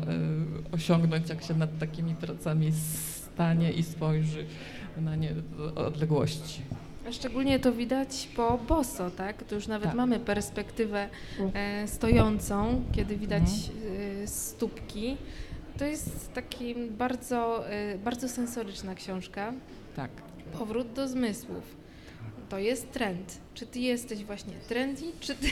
osiągnąć, 0.71 1.29
jak 1.29 1.43
się 1.43 1.53
nad 1.53 1.79
takimi 1.79 2.15
pracami 2.15 2.71
stanie 2.71 3.71
i 3.71 3.83
spojrzy 3.83 4.45
na 4.97 5.15
nie 5.15 5.33
odległości. 5.75 6.61
A 7.07 7.11
szczególnie 7.11 7.59
to 7.59 7.71
widać 7.71 8.29
po 8.35 8.57
boso, 8.57 9.11
tak? 9.11 9.43
To 9.43 9.55
już 9.55 9.67
nawet 9.67 9.87
Tak. 9.87 9.95
mamy 9.95 10.19
perspektywę 10.19 11.09
e, 11.53 11.87
stojącą, 11.87 12.83
kiedy 12.95 13.17
widać 13.17 13.41
Mhm. 13.41 14.23
e, 14.23 14.27
stópki. 14.27 15.17
To 15.77 15.85
jest 15.85 16.33
taki 16.33 16.75
bardzo, 16.75 17.69
e, 17.69 17.97
bardzo 17.97 18.29
sensoryczna 18.29 18.95
książka. 18.95 19.53
Tak. 19.95 20.11
Powrót 20.59 20.93
do 20.93 21.07
zmysłów. 21.07 21.79
To 22.49 22.57
jest 22.59 22.91
trend. 22.91 23.37
Czy 23.53 23.65
ty 23.65 23.79
jesteś 23.79 24.23
właśnie 24.23 24.53
trendy, 24.67 25.01
czy 25.19 25.35
ty, 25.35 25.47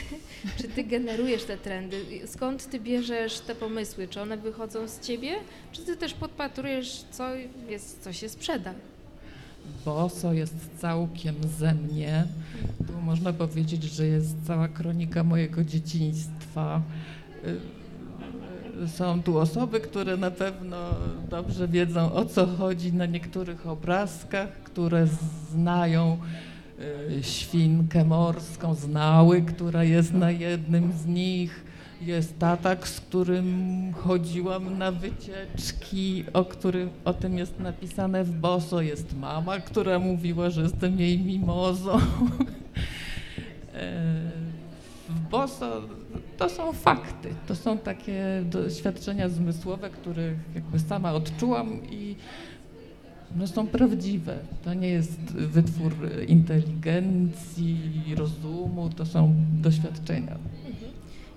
czy 0.56 0.68
ty 0.68 0.84
generujesz 0.84 1.44
te 1.44 1.56
trendy? 1.56 2.04
Skąd 2.26 2.70
ty 2.70 2.80
bierzesz 2.80 3.40
te 3.40 3.54
pomysły? 3.54 4.08
Czy 4.08 4.20
one 4.20 4.36
wychodzą 4.36 4.88
z 4.88 5.00
ciebie, 5.00 5.34
czy 5.72 5.82
ty 5.82 5.96
też 5.96 6.14
podpatrujesz, 6.14 7.04
co, 7.10 7.24
jest, 7.68 8.02
co 8.02 8.12
się 8.12 8.28
sprzeda? 8.28 8.74
Boso 9.84 10.32
jest 10.32 10.54
całkiem 10.80 11.34
ze 11.58 11.74
mnie. 11.74 12.24
Tu 12.86 13.00
można 13.02 13.32
powiedzieć, 13.32 13.82
że 13.84 14.06
jest 14.06 14.36
cała 14.46 14.68
kronika 14.68 15.24
mojego 15.24 15.64
dzieciństwa. 15.64 16.82
Y, 17.44 18.84
y, 18.84 18.88
Są 18.88 19.22
tu 19.22 19.38
osoby, 19.38 19.80
które 19.80 20.16
na 20.16 20.30
pewno 20.30 20.76
dobrze 21.30 21.68
wiedzą 21.68 22.12
o 22.12 22.24
co 22.24 22.46
chodzi 22.46 22.92
na 22.92 23.06
niektórych 23.06 23.66
obrazkach, 23.66 24.48
które 24.48 25.06
znają 25.52 26.18
y, 27.18 27.22
świnkę 27.22 28.04
morską, 28.04 28.74
znały, 28.74 29.42
która 29.42 29.84
jest 29.84 30.12
na 30.12 30.30
jednym 30.30 30.92
z 30.92 31.06
nich. 31.06 31.67
Jest 32.00 32.38
tatak, 32.38 32.88
z 32.88 33.00
którym 33.00 33.92
chodziłam 33.92 34.78
na 34.78 34.92
wycieczki, 34.92 36.24
o, 36.32 36.44
którym, 36.44 36.90
o 37.04 37.14
tym 37.14 37.38
jest 37.38 37.60
napisane 37.60 38.24
w 38.24 38.32
Boso. 38.32 38.80
Jest 38.80 39.16
mama, 39.16 39.60
która 39.60 39.98
mówiła, 39.98 40.50
że 40.50 40.62
jestem 40.62 41.00
jej 41.00 41.18
mimozą. 41.18 41.98
E, 43.74 44.30
w 45.08 45.20
Boso 45.30 45.82
to 46.38 46.48
są 46.48 46.72
fakty, 46.72 47.28
to 47.46 47.56
są 47.56 47.78
takie 47.78 48.42
doświadczenia 48.50 49.28
zmysłowe, 49.28 49.90
które 49.90 50.34
jakby 50.54 50.78
sama 50.78 51.12
odczułam 51.12 51.90
i 51.90 52.16
no 53.36 53.46
są 53.46 53.66
prawdziwe. 53.66 54.38
To 54.64 54.74
nie 54.74 54.88
jest 54.88 55.20
wytwór 55.32 55.92
inteligencji, 56.28 57.78
rozumu, 58.16 58.90
to 58.96 59.06
są 59.06 59.34
doświadczenia. 59.52 60.38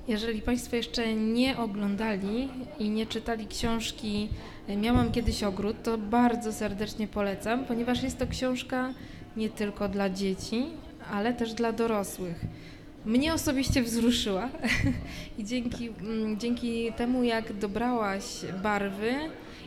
Jeżeli 0.08 0.42
Państwo 0.42 0.76
jeszcze 0.76 1.14
nie 1.14 1.58
oglądali 1.58 2.50
i 2.80 2.90
nie 2.90 3.06
czytali 3.06 3.48
książki 3.48 4.30
y, 4.70 4.78
Miałam 4.78 5.12
kiedyś 5.12 5.44
ogród, 5.44 5.84
to 5.84 5.98
bardzo 5.98 6.54
serdecznie 6.54 7.08
polecam, 7.08 7.66
ponieważ 7.66 8.04
jest 8.04 8.18
to 8.18 8.28
książka 8.28 8.94
nie 9.38 9.50
tylko 9.50 9.90
dla 9.90 10.10
dzieci, 10.10 10.66
ale 11.12 11.34
też 11.34 11.54
dla 11.54 11.72
dorosłych. 11.72 12.46
Mnie 13.06 13.34
osobiście 13.34 13.84
wzruszyła 13.84 14.50
i 15.38 15.44
dzięki, 15.44 15.90
mm, 16.02 16.40
dzięki 16.40 16.94
temu, 16.94 17.24
jak 17.24 17.54
dobrałaś 17.54 18.24
barwy, 18.64 19.14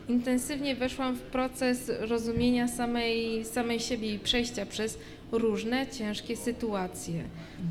intensywnie 0.09 0.77
weszłam 0.77 1.15
w 1.15 1.21
proces 1.21 1.93
rozumienia 2.01 2.69
samej, 2.69 3.45
samej 3.45 3.81
siebie 3.81 4.15
i 4.15 4.19
przejścia 4.19 4.67
przez 4.67 4.99
różne 5.39 5.87
ciężkie 5.87 6.37
sytuacje. 6.37 7.23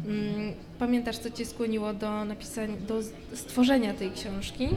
Mm, 0.06 0.54
Pamiętasz, 0.80 1.18
co 1.18 1.30
Cię 1.32 1.46
skłoniło 1.46 1.94
do 1.94 2.26
napisania, 2.26 2.76
do 2.88 3.00
stworzenia 3.34 3.94
tej 3.94 4.12
książki? 4.12 4.70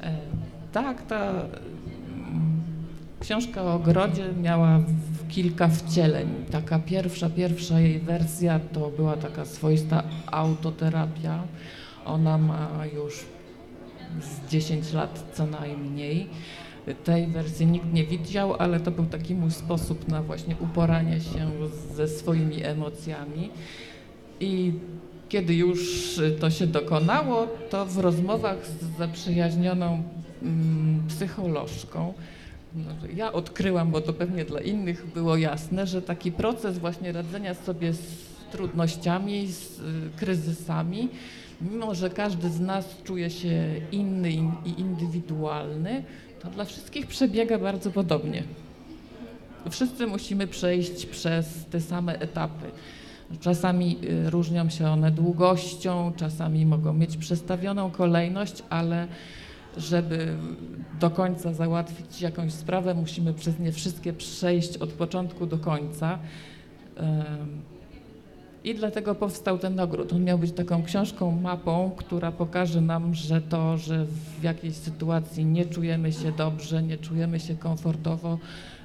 E, 0.00 0.16
Tak, 0.72 1.02
ta 1.02 1.30
mm, 1.30 2.62
książka 3.20 3.62
o 3.62 3.74
ogrodzie 3.74 4.24
miała 4.42 4.80
kilka 5.28 5.68
wcieleń. 5.68 6.28
Taka 6.50 6.78
pierwsza, 6.78 7.30
pierwsza 7.30 7.80
jej 7.80 7.98
wersja 8.00 8.60
to 8.72 8.90
była 8.90 9.16
taka 9.16 9.44
swoista 9.44 10.02
autoterapia. 10.26 11.42
Ona 12.04 12.38
ma 12.38 12.68
już 12.94 13.24
z 14.20 14.50
10 14.50 14.92
lat 14.92 15.24
co 15.34 15.46
najmniej. 15.46 16.26
Tej 17.04 17.26
wersji 17.26 17.66
nikt 17.66 17.92
nie 17.92 18.04
widział, 18.04 18.54
ale 18.54 18.80
to 18.80 18.90
był 18.90 19.06
taki 19.06 19.34
mój 19.34 19.50
sposób 19.50 20.08
na 20.08 20.22
właśnie 20.22 20.56
uporanie 20.60 21.20
się 21.20 21.50
ze 21.94 22.08
swoimi 22.08 22.64
emocjami. 22.64 23.50
I 24.40 24.72
kiedy 25.28 25.54
już 25.54 25.80
to 26.40 26.50
się 26.50 26.66
dokonało, 26.66 27.48
to 27.70 27.86
w 27.86 27.98
rozmowach 27.98 28.66
z 28.66 28.98
zaprzyjaźnioną 28.98 30.02
mm, 30.42 31.02
psycholożką 31.08 32.14
no, 32.74 32.90
ja 33.16 33.32
odkryłam, 33.32 33.90
bo 33.90 34.00
to 34.00 34.12
pewnie 34.12 34.44
dla 34.44 34.60
innych 34.60 35.06
było 35.14 35.36
jasne, 35.36 35.86
że 35.86 36.02
taki 36.02 36.32
proces 36.32 36.78
właśnie 36.78 37.12
radzenia 37.12 37.54
sobie 37.54 37.92
z 37.92 38.00
trudnościami, 38.52 39.46
z 39.46 39.80
y, 39.80 39.82
kryzysami, 40.16 41.08
mimo 41.60 41.94
że 41.94 42.10
każdy 42.10 42.50
z 42.50 42.60
nas 42.60 42.96
czuje 43.04 43.30
się 43.30 43.80
inny 43.92 44.30
i 44.64 44.80
indywidualny, 44.80 46.04
to 46.44 46.50
dla 46.50 46.64
wszystkich 46.64 47.06
przebiega 47.06 47.58
bardzo 47.58 47.90
podobnie. 47.90 48.42
Wszyscy 49.70 50.06
musimy 50.06 50.46
przejść 50.46 51.06
przez 51.06 51.64
te 51.70 51.80
same 51.80 52.18
etapy. 52.18 52.70
Czasami 53.40 53.98
y, 54.04 54.30
różnią 54.30 54.70
się 54.70 54.88
one 54.88 55.10
długością, 55.10 56.12
czasami 56.16 56.66
mogą 56.66 56.92
mieć 56.92 57.16
przestawioną 57.16 57.90
kolejność, 57.90 58.62
ale 58.70 59.08
żeby 59.76 60.36
do 61.00 61.10
końca 61.10 61.52
załatwić 61.52 62.22
jakąś 62.22 62.52
sprawę, 62.52 62.94
musimy 62.94 63.34
przez 63.34 63.58
nie 63.58 63.72
wszystkie 63.72 64.12
przejść 64.12 64.76
od 64.76 64.92
początku 64.92 65.46
do 65.46 65.58
końca. 65.58 66.18
I 68.64 68.74
dlatego 68.74 69.14
powstał 69.14 69.58
ten 69.58 69.80
ogród. 69.80 70.12
On 70.12 70.24
miał 70.24 70.38
być 70.38 70.52
taką 70.52 70.82
książką, 70.82 71.30
mapą, 71.30 71.90
która 71.96 72.32
pokaże 72.32 72.80
nam, 72.80 73.14
że 73.14 73.40
to, 73.40 73.78
że 73.78 74.04
w 74.40 74.42
jakiejś 74.42 74.74
sytuacji 74.74 75.44
nie 75.44 75.66
czujemy 75.66 76.12
się 76.12 76.32
dobrze, 76.32 76.82
nie 76.82 76.98
czujemy 76.98 77.40
się 77.40 77.56
komfortowo, 77.56 78.38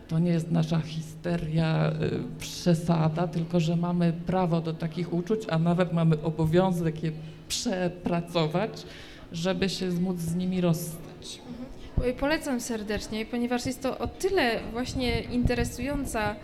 to 0.08 0.20
nie 0.20 0.32
jest 0.32 0.52
nasza 0.52 0.80
histeria, 0.80 1.92
y, 1.92 2.40
przesada, 2.40 3.28
tylko 3.28 3.60
że 3.60 3.76
mamy 3.76 4.14
prawo 4.26 4.62
do 4.62 4.74
takich 4.74 5.14
uczuć, 5.14 5.40
a 5.50 5.60
nawet 5.60 5.94
mamy 5.94 6.22
obowiązek 6.22 7.04
je 7.04 7.12
przepracować, 7.48 8.84
żeby 9.32 9.70
się 9.70 9.90
móc 9.90 10.20
z 10.20 10.36
nimi 10.36 10.62
rozstać. 10.62 11.42
Mhm. 11.48 12.16
Polecam 12.16 12.62
serdecznie, 12.62 13.26
ponieważ 13.26 13.66
jest 13.66 13.84
to 13.84 13.98
o 13.98 14.08
tyle 14.08 14.60
właśnie 14.72 15.22
interesująca, 15.22 16.36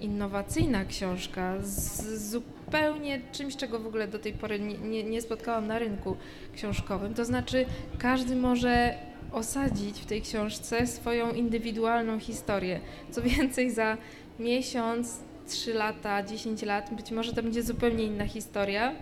innowacyjna 0.00 0.84
książka 0.84 1.54
z 1.60 2.30
zupełnie 2.30 3.20
czymś, 3.32 3.56
czego 3.56 3.78
w 3.78 3.86
ogóle 3.86 4.08
do 4.08 4.18
tej 4.18 4.32
pory 4.32 4.60
nie, 4.60 4.78
nie, 4.78 5.04
nie 5.04 5.22
spotkałam 5.22 5.66
na 5.66 5.78
rynku 5.78 6.16
książkowym. 6.54 7.14
To 7.14 7.24
znaczy, 7.24 7.66
każdy 7.98 8.36
może 8.36 8.94
osadzić 9.32 10.00
w 10.00 10.06
tej 10.06 10.22
książce 10.22 10.86
swoją 10.86 11.32
indywidualną 11.32 12.18
historię. 12.18 12.80
Co 13.10 13.22
więcej, 13.22 13.70
za 13.70 13.96
miesiąc, 14.38 15.18
3 15.46 15.74
lata, 15.74 16.22
10 16.22 16.62
lat, 16.62 16.94
być 16.94 17.10
może 17.10 17.32
to 17.32 17.42
będzie 17.42 17.62
zupełnie 17.62 18.04
inna 18.04 18.26
historia. 18.26 18.92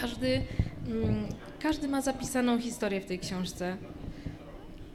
Każdy, 0.00 0.42
mm, 0.88 1.26
każdy 1.62 1.88
ma 1.88 2.00
zapisaną 2.00 2.58
historię 2.58 3.00
w 3.00 3.06
tej 3.06 3.18
książce. 3.18 3.76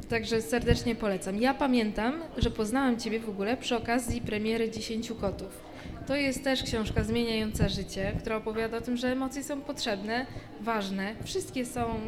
Także 0.09 0.41
serdecznie 0.41 0.95
polecam. 0.95 1.41
Ja 1.41 1.53
pamiętam, 1.53 2.13
że 2.37 2.51
poznałam 2.51 2.99
Ciebie 2.99 3.19
w 3.19 3.29
ogóle 3.29 3.57
przy 3.57 3.75
okazji 3.75 4.21
premiery 4.21 4.71
Dziesięciu 4.71 5.15
Kotów. 5.15 5.61
To 6.07 6.15
jest 6.15 6.43
też 6.43 6.63
książka 6.63 7.03
zmieniająca 7.03 7.69
życie, 7.69 8.11
która 8.19 8.35
opowiada 8.35 8.77
o 8.77 8.81
tym, 8.81 8.97
że 8.97 9.11
emocje 9.11 9.43
są 9.43 9.61
potrzebne, 9.61 10.25
ważne. 10.61 11.15
Wszystkie 11.23 11.65
są, 11.65 11.99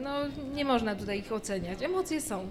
no 0.00 0.10
nie 0.54 0.64
można 0.64 0.94
tutaj 0.94 1.18
ich 1.18 1.32
oceniać. 1.32 1.82
Emocje 1.82 2.20
są. 2.20 2.48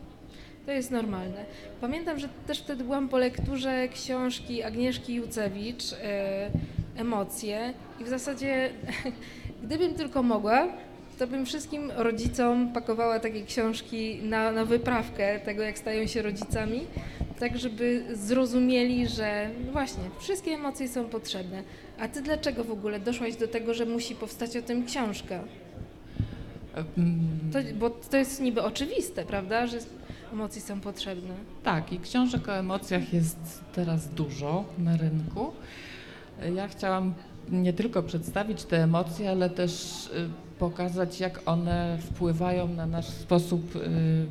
To 0.66 0.72
jest 0.72 0.92
normalne. 0.92 1.46
Pamiętam, 1.82 2.20
że 2.20 2.30
też 2.48 2.60
wtedy 2.60 2.84
byłam 2.84 3.10
po 3.10 3.18
lekturze 3.18 3.88
książki 3.88 4.64
Agnieszki 4.64 5.14
Jucewicz, 5.14 5.94
e, 5.94 6.50
Emocje 6.98 7.74
i 8.00 8.04
w 8.04 8.08
zasadzie 8.08 8.70
gdybym 9.64 9.94
tylko 9.94 10.24
mogła, 10.24 10.68
to 11.18 11.28
bym 11.28 11.46
wszystkim 11.46 11.92
rodzicom 11.92 12.74
pakowała 12.74 13.20
takie 13.20 13.46
książki 13.46 14.20
na, 14.24 14.52
na 14.52 14.66
wyprawkę 14.66 15.40
tego, 15.40 15.64
jak 15.64 15.78
stają 15.78 16.08
się 16.08 16.22
rodzicami, 16.22 16.82
tak 17.40 17.58
żeby 17.58 18.04
zrozumieli, 18.14 19.08
że 19.08 19.50
no 19.66 19.72
właśnie, 19.72 20.04
wszystkie 20.20 20.52
emocje 20.52 20.88
są 20.88 21.06
potrzebne. 21.06 21.64
A 22.00 22.08
ty 22.08 22.22
dlaczego 22.22 22.64
w 22.64 22.72
ogóle 22.72 23.00
doszłaś 23.00 23.36
do 23.36 23.48
tego, 23.48 23.74
że 23.74 23.86
musi 23.86 24.16
powstać 24.16 24.58
o 24.58 24.62
tym 24.62 24.86
książka? 24.86 25.44
To, 27.54 27.60
bo 27.80 27.90
to 27.90 28.18
jest 28.18 28.42
niby 28.42 28.64
oczywiste, 28.64 29.26
prawda, 29.26 29.68
że 29.68 29.78
emocje 30.34 30.62
są 30.62 30.82
potrzebne. 30.82 31.34
Tak, 31.64 31.94
i 31.94 32.00
książek 32.00 32.48
o 32.48 32.58
emocjach 32.58 33.14
jest 33.14 33.38
teraz 33.74 34.08
dużo 34.08 34.66
na 34.78 34.98
rynku. 34.98 35.52
Ja 36.56 36.68
chciałam 36.68 37.14
nie 37.52 37.74
tylko 37.74 38.04
przedstawić 38.04 38.64
te 38.64 38.84
emocje, 38.84 39.32
ale 39.32 39.50
też 39.50 40.06
y, 40.06 40.47
pokazać, 40.60 41.20
jak 41.20 41.42
one 41.46 41.98
wpływają 42.02 42.68
na 42.68 42.86
nasz 42.86 43.08
sposób 43.08 43.76
y, 43.76 44.26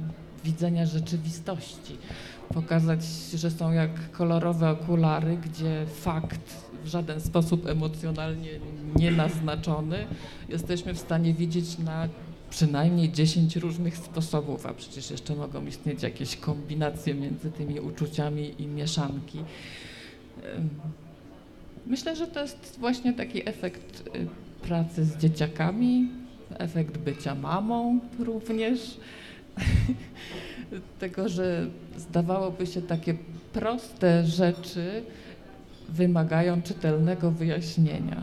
widzenia 0.45 0.87
rzeczywistości. 0.87 1.97
Pokazać, 2.55 3.05
że 3.35 3.51
są 3.51 3.73
jak 3.73 4.11
kolorowe 4.11 4.71
okulary, 4.71 5.37
gdzie 5.37 5.87
fakt 5.87 6.67
w 6.85 6.89
żaden 6.89 7.21
sposób 7.21 7.67
emocjonalnie 7.67 8.51
nienaznaczony 8.97 10.07
jesteśmy 10.49 10.95
w 10.95 10.99
stanie 10.99 11.35
widzieć 11.35 11.79
na 11.79 12.09
przynajmniej 12.51 13.13
10 13.13 13.57
różnych 13.57 13.97
sposobów, 13.97 14.67
a 14.67 14.75
przecież 14.75 15.11
jeszcze 15.11 15.37
mogą 15.37 15.67
istnieć 15.67 16.03
jakieś 16.03 16.37
kombinacje 16.37 17.15
między 17.15 17.51
tymi 17.51 17.81
uczuciami 17.81 18.63
i 18.63 18.67
mieszanki. 18.67 19.39
Myślę, 21.87 22.17
że 22.17 22.27
to 22.27 22.43
jest 22.43 22.77
właśnie 22.81 23.13
taki 23.13 23.49
efekt 23.49 24.17
y, 24.17 24.27
pracy 24.67 25.05
z 25.05 25.17
dzieciakami, 25.17 26.09
efekt 26.59 26.99
bycia 26.99 27.35
mamą 27.35 28.01
również. 28.19 28.97
Tego, 31.01 31.29
że 31.29 31.67
zdawałoby 31.97 32.67
się 32.67 32.83
takie 32.83 33.15
proste 33.53 34.25
rzeczy 34.25 35.03
wymagają 35.89 36.63
czytelnego 36.63 37.31
wyjaśnienia. 37.31 38.23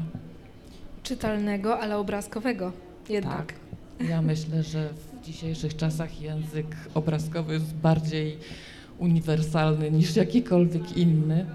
Czytelnego, 1.03 1.79
ale 1.79 1.97
obrazkowego 1.97 2.71
jednak. 3.09 3.45
Tak. 3.47 4.09
Ja 4.09 4.21
myślę, 4.21 4.63
że 4.63 4.89
w 4.89 5.25
dzisiejszych 5.25 5.75
czasach 5.75 6.21
język 6.21 6.67
obrazkowy 6.93 7.53
jest 7.53 7.75
bardziej 7.75 8.37
uniwersalny 8.97 9.91
niż 9.91 10.15
jakikolwiek 10.15 10.97
inny 10.97 11.45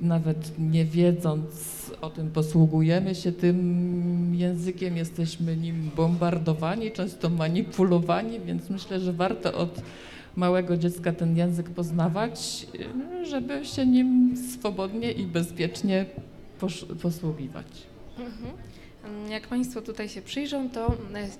nawet 0.00 0.58
nie 0.58 0.84
wiedząc 0.84 1.76
o 2.00 2.10
tym, 2.10 2.30
posługujemy 2.30 3.14
się 3.14 3.32
tym 3.32 4.34
językiem, 4.34 4.96
jesteśmy 4.96 5.56
nim 5.56 5.90
bombardowani, 5.96 6.92
często 6.92 7.30
manipulowani, 7.30 8.40
więc 8.40 8.70
myślę, 8.70 9.00
że 9.00 9.12
warto 9.12 9.54
od 9.54 9.82
małego 10.36 10.76
dziecka 10.76 11.12
ten 11.12 11.36
język 11.36 11.70
poznawać, 11.70 12.66
żeby 13.22 13.64
się 13.64 13.86
nim 13.86 14.36
swobodnie 14.36 15.12
i 15.12 15.26
bezpiecznie 15.26 16.06
posługiwać. 17.02 17.66
Mhm. 18.18 18.52
Jak 19.30 19.46
Państwo 19.46 19.82
tutaj 19.82 20.08
się 20.08 20.22
przyjrzą, 20.22 20.70
to 20.70 20.94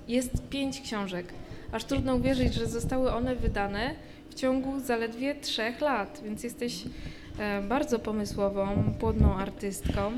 jest 0.09 0.49
pięć 0.51 0.81
książek. 0.81 1.27
Aż 1.73 1.85
trudno 1.85 2.15
uwierzyć, 2.15 2.55
że 2.55 2.67
zostały 2.67 3.13
one 3.13 3.37
wydane 3.37 3.95
w 4.31 4.35
ciągu 4.35 4.81
zaledwie 4.81 5.35
trzech 5.35 5.81
lat, 5.81 6.21
więc 6.25 6.45
jesteś 6.45 6.83
E, 6.83 7.26
bardzo 7.69 7.99
pomysłową, 7.99 8.95
płodną 9.01 9.35
artystką. 9.35 10.13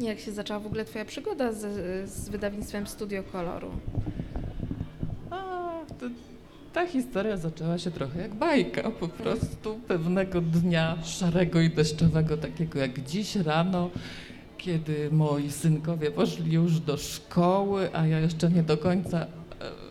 Jak 0.00 0.18
się 0.20 0.32
zaczęła 0.32 0.60
w 0.60 0.66
ogóle 0.66 0.84
Twoja 0.84 1.04
przygoda 1.04 1.52
z, 1.52 1.60
z 2.10 2.28
wydawnictwem 2.28 2.86
Studio 2.86 3.22
Koloru? 3.22 3.70
A, 5.30 5.70
to, 6.00 6.06
ta 6.72 6.86
historia 6.86 7.36
zaczęła 7.36 7.78
się 7.78 7.90
trochę 7.90 8.22
jak 8.22 8.34
bajka. 8.34 8.90
Po 8.90 9.08
prostu 9.08 9.80
pewnego 9.88 10.40
dnia 10.40 10.98
szarego 11.04 11.60
i 11.60 11.70
deszczowego, 11.70 12.36
takiego 12.36 12.78
jak 12.78 13.00
dziś 13.04 13.36
rano, 13.36 13.90
kiedy 14.58 15.08
moi 15.12 15.50
synkowie 15.50 16.10
poszli 16.10 16.52
już 16.52 16.80
do 16.80 16.96
szkoły, 16.96 17.88
a 17.92 18.06
ja 18.06 18.20
jeszcze 18.20 18.50
nie 18.50 18.62
do 18.62 18.76
końca 18.76 19.26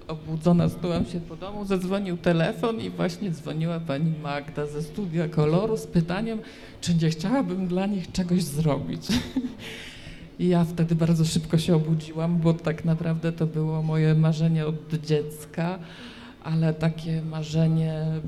obudzona 0.09 0.67
zbyłam 0.67 1.05
się 1.05 1.19
po 1.19 1.35
domu, 1.35 1.65
zadzwonił 1.65 2.17
telefon 2.17 2.81
i 2.81 2.89
właśnie 2.89 3.31
dzwoniła 3.31 3.79
pani 3.79 4.13
Magda 4.23 4.65
ze 4.65 4.81
studia 4.81 5.27
koloru 5.27 5.77
z 5.77 5.87
pytaniem, 5.87 6.39
czy 6.81 6.95
nie 6.95 7.09
chciałabym 7.09 7.67
dla 7.67 7.85
nich 7.85 8.11
czegoś 8.11 8.43
zrobić. 8.43 9.07
I 10.39 10.47
ja 10.47 10.63
wtedy 10.63 10.95
bardzo 10.95 11.25
szybko 11.25 11.57
się 11.57 11.75
obudziłam, 11.75 12.37
bo 12.37 12.53
tak 12.53 12.85
naprawdę 12.85 13.31
to 13.31 13.45
było 13.45 13.83
moje 13.83 14.15
marzenie 14.15 14.65
od 14.65 14.93
dziecka, 15.05 15.79
ale 16.43 16.73
takie 16.73 17.21
marzenie, 17.21 17.93
mm, 17.93 18.21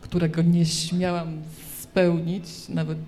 którego 0.00 0.42
nie 0.42 0.66
śmiałam 0.66 1.42
spełnić, 1.80 2.68
nawet 2.68 2.98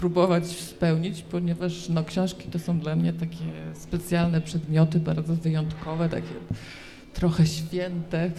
spróbować 0.00 0.46
spełnić, 0.46 1.22
ponieważ 1.22 1.88
no, 1.88 2.04
książki 2.04 2.48
to 2.48 2.58
są 2.58 2.78
dla 2.78 2.96
mnie 2.96 3.12
takie 3.12 3.44
specjalne 3.74 4.40
przedmioty, 4.40 5.00
bardzo 5.00 5.34
wyjątkowe, 5.34 6.08
takie 6.08 6.34
trochę 7.14 7.46
święte, 7.46 8.30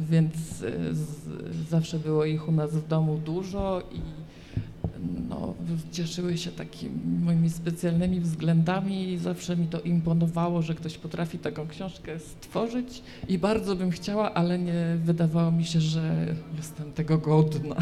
więc 0.00 0.34
z, 0.92 1.28
zawsze 1.68 1.98
było 1.98 2.24
ich 2.24 2.48
u 2.48 2.52
nas 2.52 2.70
w 2.70 2.88
domu 2.88 3.18
dużo 3.24 3.82
i 3.92 4.00
no, 5.28 5.54
cieszyły 5.92 6.38
się 6.38 6.50
takimi 6.50 7.20
moimi 7.24 7.50
specjalnymi 7.50 8.20
względami 8.20 9.12
i 9.12 9.18
zawsze 9.18 9.56
mi 9.56 9.66
to 9.66 9.80
imponowało, 9.80 10.62
że 10.62 10.74
ktoś 10.74 10.98
potrafi 10.98 11.38
taką 11.38 11.68
książkę 11.68 12.18
stworzyć 12.18 13.02
i 13.28 13.38
bardzo 13.38 13.76
bym 13.76 13.90
chciała, 13.90 14.34
ale 14.34 14.58
nie 14.58 14.96
wydawało 15.04 15.50
mi 15.52 15.64
się, 15.64 15.80
że 15.80 16.34
jestem 16.56 16.92
tego 16.92 17.18
godna. 17.18 17.76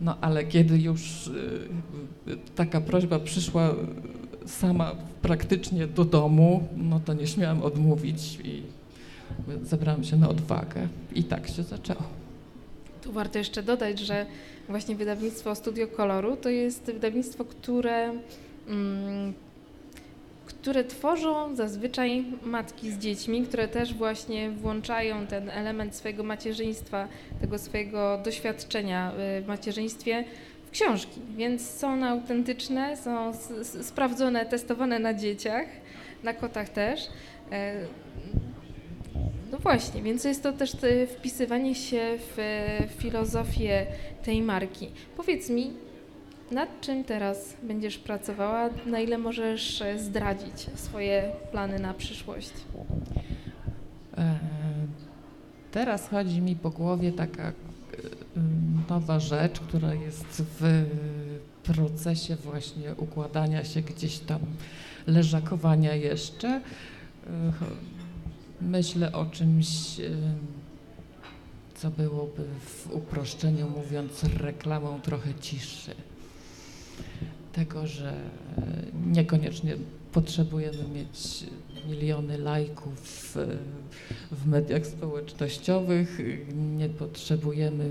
No 0.00 0.16
ale 0.20 0.44
kiedy 0.44 0.78
już 0.78 1.26
y, 1.26 2.36
taka 2.54 2.80
prośba 2.80 3.18
przyszła 3.18 3.74
sama 4.46 4.94
praktycznie 5.22 5.86
do 5.86 6.04
domu, 6.04 6.68
no 6.76 7.00
to 7.00 7.14
nie 7.14 7.26
śmiałam 7.26 7.62
odmówić 7.62 8.38
i 8.44 8.62
zebrałam 9.62 10.04
się 10.04 10.16
na 10.16 10.28
odwagę 10.28 10.88
i 11.14 11.24
tak 11.24 11.48
się 11.48 11.62
zaczęło. 11.62 12.02
Tu 13.02 13.12
warto 13.12 13.38
jeszcze 13.38 13.62
dodać, 13.62 13.98
że 13.98 14.26
właśnie 14.68 14.96
wydawnictwo 14.96 15.54
Studio 15.54 15.88
Koloru 15.88 16.36
to 16.36 16.48
jest 16.48 16.84
wydawnictwo, 16.84 17.44
które, 17.44 18.12
mm, 18.68 19.32
które 20.48 20.84
tworzą 20.84 21.56
zazwyczaj 21.56 22.24
matki 22.42 22.90
z 22.90 22.98
dziećmi, 22.98 23.42
które 23.42 23.68
też 23.68 23.94
właśnie 23.94 24.50
włączają 24.50 25.26
ten 25.26 25.50
element 25.50 25.94
swojego 25.94 26.22
macierzyństwa, 26.22 27.08
tego 27.40 27.58
swojego 27.58 28.18
doświadczenia 28.24 29.12
y, 29.38 29.42
w 29.42 29.46
macierzyństwie 29.46 30.24
w 30.66 30.70
książki. 30.70 31.20
Więc 31.36 31.70
są 31.70 31.92
one 31.92 32.08
autentyczne, 32.08 32.96
są 32.96 33.32
sprawdzone, 33.82 34.46
testowane 34.46 34.98
na 34.98 35.14
dzieciach, 35.14 35.66
na 36.22 36.34
kotach 36.34 36.68
też. 36.68 37.08
E, 37.52 37.74
no 39.50 39.58
właśnie, 39.58 40.02
więc 40.02 40.24
jest 40.24 40.42
to 40.42 40.52
też 40.52 40.72
wpisywanie 41.08 41.74
się 41.74 42.18
w 42.36 42.38
filozofię 42.98 43.86
tej 44.24 44.42
marki. 44.42 44.88
Powiedz 45.16 45.50
mi, 45.50 45.72
nad 46.50 46.80
czym 46.80 47.04
teraz 47.04 47.56
będziesz 47.62 47.98
pracowała? 47.98 48.70
Na 48.86 49.00
ile 49.00 49.18
możesz 49.18 49.82
zdradzić 49.98 50.66
swoje 50.74 51.32
plany 51.50 51.78
na 51.78 51.94
przyszłość? 51.94 52.52
E, 54.18 54.38
teraz 55.70 56.08
chodzi 56.08 56.40
mi 56.40 56.56
po 56.56 56.70
głowie 56.70 57.12
taka 57.12 57.42
e, 57.42 57.52
nowa 58.90 59.20
rzecz, 59.20 59.60
która 59.60 59.94
jest 59.94 60.42
w 60.60 60.86
procesie 61.62 62.36
właśnie 62.36 62.94
układania 62.94 63.64
się 63.64 63.82
gdzieś 63.82 64.18
tam, 64.18 64.40
leżakowania 65.06 65.94
jeszcze 65.94 66.48
e, 66.48 66.60
myślę 68.60 69.12
o 69.12 69.26
czymś, 69.26 69.68
co 71.74 71.90
byłoby 71.90 72.44
w 72.60 72.94
uproszczeniu 72.94 73.70
mówiąc 73.70 74.24
reklamą 74.24 75.00
trochę 75.00 75.34
ciszy. 75.34 75.94
Tego, 77.58 77.86
że 77.86 78.12
niekoniecznie 79.06 79.76
potrzebujemy 80.12 80.88
mieć 80.94 81.44
miliony 81.88 82.38
lajków 82.38 83.36
w 84.32 84.46
mediach 84.46 84.86
społecznościowych, 84.86 86.18
nie 86.76 86.88
potrzebujemy 86.88 87.90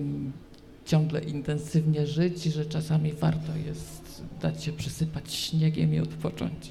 ciągle 0.85 1.21
intensywnie 1.21 2.07
żyć, 2.07 2.43
że 2.43 2.65
czasami 2.65 3.13
warto 3.13 3.55
jest 3.65 4.23
dać 4.41 4.63
się 4.63 4.71
przysypać 4.71 5.33
śniegiem 5.33 5.93
i 5.93 5.99
odpocząć. 5.99 6.69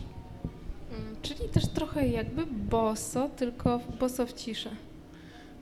Czyli 1.23 1.49
też 1.49 1.69
trochę 1.69 2.09
jakby 2.09 2.47
boso, 2.47 3.29
tylko 3.29 3.81
boso 4.01 4.27
w 4.27 4.33
ciszy. 4.33 4.71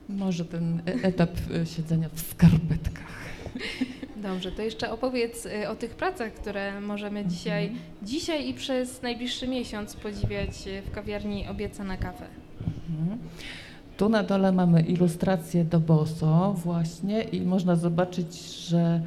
Może 0.09 0.45
ten 0.45 0.83
e- 0.87 0.93
etap 1.03 1.31
e, 1.55 1.67
siedzenia 1.67 2.09
w 2.15 2.21
skarpetkach. 2.21 3.15
Dobrze, 4.25 4.53
to 4.53 4.63
jeszcze 4.63 4.93
opowiedz 4.93 5.47
e, 5.47 5.71
o 5.71 5.77
tych 5.77 5.95
pracach, 5.95 6.33
które 6.33 6.81
możemy 6.81 7.21
mhm. 7.21 7.31
dzisiaj, 7.31 7.73
dzisiaj 8.03 8.49
i 8.49 8.55
przez 8.55 9.03
najbliższy 9.03 9.49
miesiąc 9.49 9.97
podziwiać 9.97 10.51
w 10.87 10.91
kawiarni 10.91 11.49
Obiecana 11.49 11.97
Kawę. 11.97 12.27
Mhm. 13.01 13.19
Tu 13.97 14.09
na 14.09 14.23
dole 14.23 14.53
mamy 14.53 14.83
ilustracje 14.83 15.65
do 15.65 15.81
boso 15.81 16.55
właśnie 16.65 17.23
i 17.23 17.41
można 17.41 17.77
zobaczyć, 17.77 18.41
że 18.69 19.01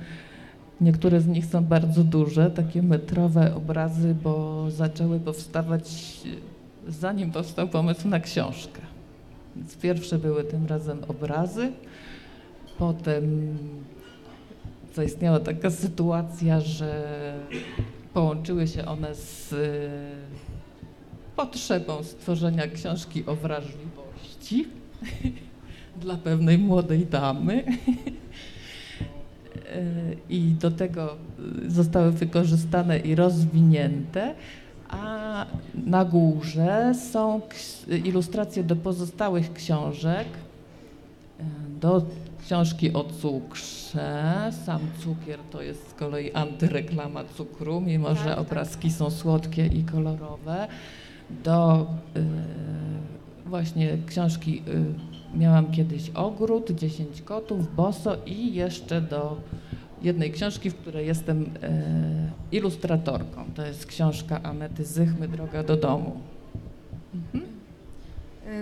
Niektóre 0.82 1.22
z 1.22 1.28
nich 1.28 1.46
są 1.46 1.64
bardzo 1.64 2.04
duże, 2.04 2.52
takie 2.52 2.84
metrowe 2.84 3.56
obrazy, 3.56 4.16
bo 4.24 4.66
zaczęły 4.72 5.20
powstawać 5.20 6.18
zanim 6.88 7.32
powstał 7.32 7.68
pomysł 7.68 8.08
na 8.08 8.20
książkę. 8.20 8.82
Więc 9.56 9.78
pierwsze 9.78 10.18
były 10.18 10.44
tym 10.44 10.66
razem 10.66 11.04
obrazy, 11.08 11.72
potem 12.78 13.58
zaistniała 14.98 15.40
taka 15.40 15.70
sytuacja, 15.70 16.62
że 16.62 17.04
połączyły 18.14 18.68
się 18.68 18.86
one 18.86 19.16
z 19.16 19.56
potrzebą 21.36 22.04
stworzenia 22.04 22.68
książki 22.68 23.24
o 23.26 23.36
wrażliwości 23.36 24.68
dla 26.02 26.18
pewnej 26.18 26.58
młodej 26.58 27.06
damy. 27.06 27.64
I 30.30 30.40
do 30.40 30.72
tego 30.72 31.16
zostały 31.68 32.12
wykorzystane 32.12 33.00
i 33.00 33.16
rozwinięte 33.16 34.36
a 34.90 35.46
na 35.86 36.06
górze 36.06 36.94
są 37.12 37.42
ilustracje 38.06 38.64
do 38.64 38.76
pozostałych 38.76 39.54
książek, 39.54 40.28
e, 41.40 41.44
do 41.82 42.06
książki 42.48 42.94
o 42.94 43.04
cukrze. 43.04 44.52
Sam 44.66 44.80
cukier 45.00 45.40
to 45.52 45.62
jest 45.62 45.90
z 45.90 45.94
kolei 45.94 46.34
antyreklama 46.34 47.24
cukru, 47.24 47.82
mimo 47.82 48.08
tak, 48.08 48.18
że 48.18 48.24
tak. 48.24 48.40
obrazki 48.40 48.88
tak. 48.88 48.98
są 48.98 49.10
słodkie 49.10 49.66
i 49.66 49.84
kolorowe. 49.84 50.68
Do 51.44 51.88
y, 52.18 53.50
właśnie 53.50 53.98
książki 54.08 54.64
y, 55.36 55.38
miałam 55.38 55.72
kiedyś 55.72 56.10
ogród, 56.10 56.72
10 56.72 57.22
kotów, 57.22 57.76
boso 57.76 58.18
i 58.26 58.54
jeszcze 58.54 59.02
do 59.02 59.42
jednej 60.02 60.32
książki, 60.32 60.70
w 60.70 60.76
której 60.76 61.08
jestem 61.08 61.50
e, 61.64 61.82
ilustratorką. 62.52 63.46
To 63.56 63.66
jest 63.66 63.86
książka 63.86 64.44
Anety 64.44 64.86
Zychmy, 64.86 65.28
Droga 65.28 65.64
do 65.64 65.78
domu. 65.78 66.20
Mhm. 67.14 67.58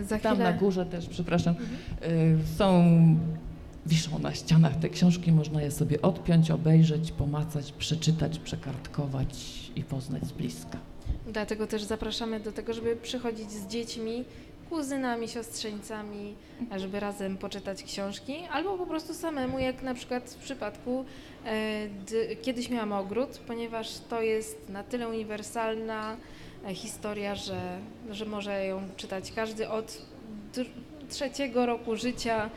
Za 0.04 0.19
Tam 0.19 0.39
na 0.39 0.54
górze 0.54 0.86
też, 0.86 1.08
przepraszam, 1.08 1.56
mhm. 1.56 2.39
e, 2.41 2.58
są, 2.58 2.84
wiszą 3.86 4.19
na 4.19 4.34
ścianach 4.34 4.80
te 4.80 4.89
książki, 4.89 5.32
można 5.32 5.62
je 5.62 5.71
sobie 5.71 6.02
odpiąć, 6.02 6.52
obejrzeć, 6.52 7.12
pomacać, 7.12 7.71
przeczytać, 7.71 8.39
przekartkować 8.39 9.36
i 9.76 9.84
poznać 9.84 10.24
z 10.24 10.32
bliska. 10.32 10.78
Dlatego 11.28 11.67
też 11.67 11.84
zapraszamy 11.84 12.39
do 12.39 12.52
tego, 12.52 12.74
żeby 12.74 12.95
przychodzić 12.95 13.52
z 13.52 13.67
dziećmi 13.67 14.26
kuzynami, 14.69 15.28
siostrzeńcami, 15.28 16.36
żeby 16.76 17.00
razem 17.00 17.38
poczytać 17.38 17.84
książki, 17.84 18.36
albo 18.52 18.78
po 18.78 18.86
prostu 18.86 19.13
samemu, 19.13 19.60
jak 19.60 19.84
na 19.84 19.93
przykład 19.93 20.30
w 20.30 20.43
przypadku 20.43 21.06
e, 21.45 22.36
kiedyś 22.41 22.69
miałam 22.69 22.93
ogród, 22.93 23.38
ponieważ 23.48 24.00
to 24.10 24.21
jest 24.21 24.69
na 24.69 24.84
tyle 24.84 25.08
uniwersalna 25.08 26.17
e, 26.65 26.76
historia, 26.76 27.36
że, 27.36 27.80
że 28.12 28.26
może 28.26 28.65
ją 28.65 28.82
czytać 28.98 29.32
każdy 29.32 29.69
od 29.69 30.02
trzeciego 31.10 31.65
roku 31.65 31.95
życia 31.95 32.50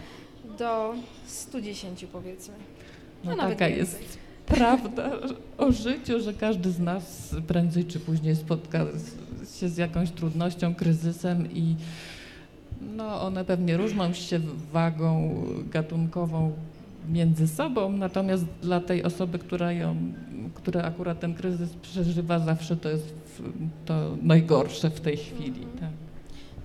do 0.58 0.94
110 1.26 2.06
powiedzmy. 2.12 2.54
No, 3.24 3.36
no 3.36 3.48
taka 3.48 3.68
jest 3.68 4.18
prawda 4.46 5.10
o 5.58 5.72
życiu, 5.72 6.20
że 6.20 6.34
każdy 6.34 6.70
z 6.70 6.78
nas 6.78 7.34
prędzej 7.46 7.84
czy 7.84 8.00
później 8.00 8.36
spotka 8.36 8.86
się 9.58 9.68
z 9.68 9.76
jakąś 9.76 10.10
trudnością, 10.10 10.74
kryzysem 10.74 11.52
i 11.52 11.76
no, 12.96 13.22
one 13.22 13.44
pewnie 13.44 13.76
różnią 13.76 14.12
się 14.12 14.40
wagą 14.72 15.34
gatunkową 15.70 16.52
między 17.08 17.48
sobą, 17.48 17.92
natomiast 17.92 18.44
dla 18.62 18.80
tej 18.80 19.04
osoby, 19.04 19.38
która 19.38 19.72
ją, 19.72 19.96
która 20.54 20.82
akurat 20.82 21.20
ten 21.20 21.34
kryzys 21.34 21.70
przeżywa, 21.82 22.38
zawsze 22.38 22.76
to 22.76 22.88
jest 22.88 23.14
to 23.84 24.16
najgorsze 24.22 24.90
w 24.90 25.00
tej 25.00 25.16
chwili. 25.16 25.62
Mhm. 25.62 25.78
Tak. 25.80 26.07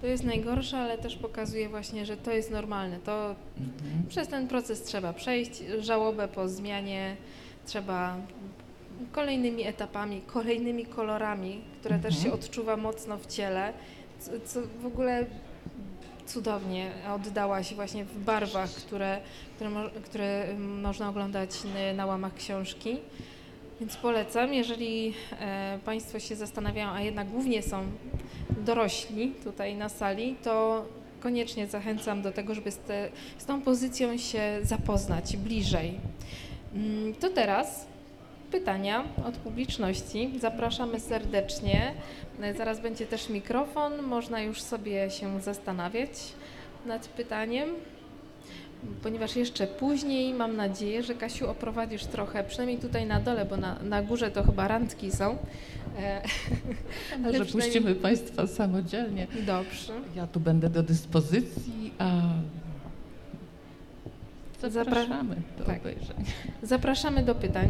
To 0.04 0.08
jest 0.08 0.24
najgorsze, 0.24 0.78
ale 0.78 0.98
też 0.98 1.16
pokazuje 1.16 1.70
właśnie, 1.70 2.06
że 2.06 2.18
to 2.18 2.32
jest 2.32 2.52
normalne. 2.52 3.00
To 3.00 3.36
mhm. 3.60 4.08
przez 4.10 4.28
ten 4.28 4.48
proces 4.48 4.84
trzeba 4.84 5.14
przejść, 5.14 5.64
żałobę 5.80 6.28
po 6.28 6.50
zmianie 6.50 7.16
trzeba 7.66 8.18
kolejnymi 9.12 9.64
etapami, 9.64 10.22
kolejnymi 10.22 10.86
kolorami, 10.86 11.62
które 11.80 11.96
mhm. 11.96 12.14
też 12.14 12.24
się 12.24 12.34
odczuwa 12.34 12.78
mocno 12.78 13.18
w 13.18 13.28
ciele, 13.28 13.74
co, 14.20 14.32
co 14.46 14.60
w 14.82 14.86
ogóle 14.86 15.26
cudownie 16.26 16.92
oddałaś 17.16 17.74
właśnie 17.74 18.06
w 18.06 18.24
barwach, 18.24 18.70
które, 18.70 19.20
które, 19.56 19.90
które 20.06 20.48
można 20.58 21.10
oglądać 21.10 21.50
na 21.96 22.06
łamach 22.06 22.34
książki. 22.36 22.98
Więc 23.80 23.98
polecam, 23.98 24.54
jeżeli 24.54 25.14
e, 25.40 25.80
Państwo 25.86 26.20
się 26.20 26.36
zastanawiają, 26.36 26.90
a 26.90 27.02
jednak 27.02 27.28
głównie 27.30 27.64
są 27.64 27.84
dorośli 28.50 29.32
tutaj 29.44 29.76
na 29.76 29.90
sali, 29.90 30.36
to 30.44 30.86
koniecznie 31.20 31.68
zachęcam 31.68 32.22
do 32.22 32.32
tego, 32.32 32.56
żeby 32.56 32.72
z, 32.72 32.78
te, 32.78 33.10
z 33.38 33.46
tą 33.46 33.62
pozycją 33.62 34.18
się 34.18 34.60
zapoznać 34.62 35.38
bliżej. 35.38 35.94
Mm, 36.76 37.14
to 37.14 37.30
teraz 37.30 37.86
pytania 38.52 39.04
od 39.26 39.38
publiczności. 39.38 40.32
Zapraszamy 40.40 41.00
serdecznie. 41.00 41.94
E, 42.42 42.54
Zaraz 42.54 42.80
będzie 42.80 43.06
też 43.06 43.30
mikrofon, 43.30 44.02
można 44.02 44.42
już 44.42 44.62
sobie 44.62 45.12
się 45.12 45.42
zastanawiać 45.42 46.10
nad 46.86 47.08
pytaniem. 47.08 47.70
Ponieważ 49.04 49.36
jeszcze 49.36 49.68
później 49.68 50.34
mam 50.34 50.56
nadzieję, 50.56 51.04
że 51.04 51.16
Kasiu 51.16 51.50
oprowadzisz 51.50 52.06
trochę, 52.06 52.44
przynajmniej 52.44 52.78
tutaj 52.78 53.08
na 53.08 53.20
dole, 53.20 53.46
bo 53.46 53.58
na, 53.58 53.80
na 53.84 54.02
górze 54.02 54.32
to 54.32 54.44
chyba 54.44 54.68
randki 54.68 55.12
są. 55.12 55.38
E, 56.00 56.22
Może 57.20 57.46
przynajmniej- 57.46 57.46
puścimy 57.46 57.96
Państwa 57.96 58.48
samodzielnie. 58.48 59.28
Dobrze. 59.46 59.94
Ja 60.16 60.28
tu 60.28 60.40
będę 60.40 60.70
do 60.70 60.84
dyspozycji, 60.84 61.94
a 61.98 62.22
zapraszamy 64.70 65.36
do 65.58 65.64
tak. 65.64 65.80
obejrzenia. 65.80 66.26
Zapraszamy 66.64 67.24
do 67.24 67.36
pytań. 67.36 67.70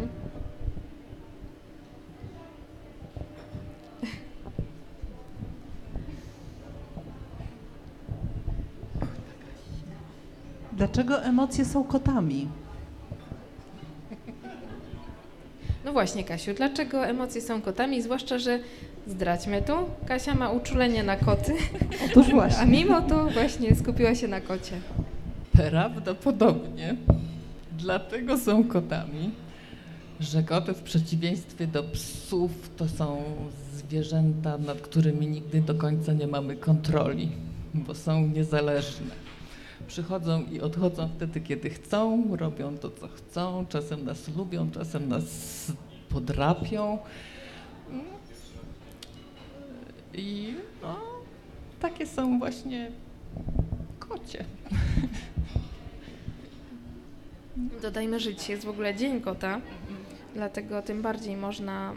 Dlaczego 10.83 11.23
emocje 11.23 11.65
są 11.65 11.83
kotami? 11.83 12.47
No 15.85 15.93
właśnie, 15.93 16.23
Kasiu, 16.23 16.53
dlaczego 16.53 17.05
emocje 17.05 17.41
są 17.41 17.61
kotami? 17.61 18.01
Zwłaszcza, 18.01 18.39
że 18.39 18.59
zdradźmy 19.07 19.61
to, 19.61 19.89
Kasia 20.07 20.35
ma 20.35 20.49
uczulenie 20.49 21.03
na 21.03 21.15
koty, 21.15 21.53
Otóż 22.05 22.27
a 22.31 22.31
właśnie. 22.31 22.65
mimo 22.65 23.01
to 23.01 23.29
właśnie 23.29 23.75
skupiła 23.75 24.15
się 24.15 24.27
na 24.27 24.41
kocie. 24.41 24.75
Prawdopodobnie 25.51 26.95
dlatego 27.77 28.37
są 28.37 28.63
kotami, 28.63 29.31
że 30.19 30.43
koty 30.43 30.73
w 30.73 30.81
przeciwieństwie 30.81 31.67
do 31.67 31.83
psów 31.83 32.51
to 32.77 32.87
są 32.87 33.23
zwierzęta, 33.75 34.57
nad 34.57 34.81
którymi 34.81 35.27
nigdy 35.27 35.61
do 35.61 35.75
końca 35.75 36.13
nie 36.13 36.27
mamy 36.27 36.55
kontroli, 36.55 37.31
bo 37.73 37.95
są 37.95 38.27
niezależne. 38.27 39.22
Przychodzą 39.87 40.43
i 40.51 40.61
odchodzą 40.61 41.09
wtedy, 41.15 41.41
kiedy 41.41 41.69
chcą, 41.69 42.27
robią 42.37 42.77
to, 42.77 42.91
co 42.91 43.07
chcą, 43.07 43.65
czasem 43.69 44.05
nas 44.05 44.35
lubią, 44.37 44.71
czasem 44.71 45.07
nas 45.07 45.71
podrapią. 46.09 46.97
I 50.13 50.53
no, 50.81 50.99
takie 51.79 52.07
są 52.07 52.39
właśnie 52.39 52.91
kocie. 53.99 54.45
Dodajmy, 57.81 58.19
że 58.19 58.35
dzisiaj 58.35 58.51
jest 58.51 58.65
w 58.65 58.69
ogóle 58.69 58.95
Dzień 58.95 59.21
Kota, 59.21 59.61
dlatego 60.35 60.81
tym 60.81 61.01
bardziej 61.01 61.37
można 61.37 61.93
e, 61.93 61.95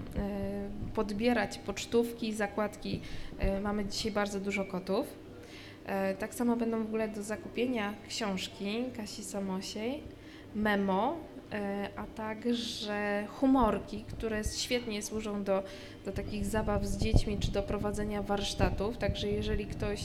podbierać 0.95 1.59
pocztówki, 1.59 2.35
zakładki. 2.35 3.01
E, 3.39 3.61
Mamy 3.61 3.85
dzisiaj 3.85 4.13
bardzo 4.13 4.41
dużo 4.41 4.65
kotów. 4.65 5.26
E, 5.87 6.15
Tak 6.15 6.35
samo 6.35 6.57
będą 6.57 6.83
w 6.83 6.87
ogóle 6.87 7.09
do 7.09 7.23
zakupienia 7.23 7.95
książki 8.09 8.85
Kasi 8.97 9.25
Samosiej, 9.25 10.03
memo, 10.55 11.17
e, 11.53 11.89
a 11.97 12.07
także 12.07 13.27
humorki, 13.29 14.05
które 14.09 14.45
świetnie 14.45 15.03
służą 15.03 15.45
do, 15.45 15.63
do 16.05 16.13
takich 16.13 16.47
zabaw 16.47 16.85
z 16.87 16.97
dziećmi 16.97 17.39
czy 17.39 17.51
do 17.51 17.63
prowadzenia 17.63 18.23
warsztatów. 18.23 18.99
Także 18.99 19.29
jeżeli 19.29 19.67
ktoś 19.67 20.01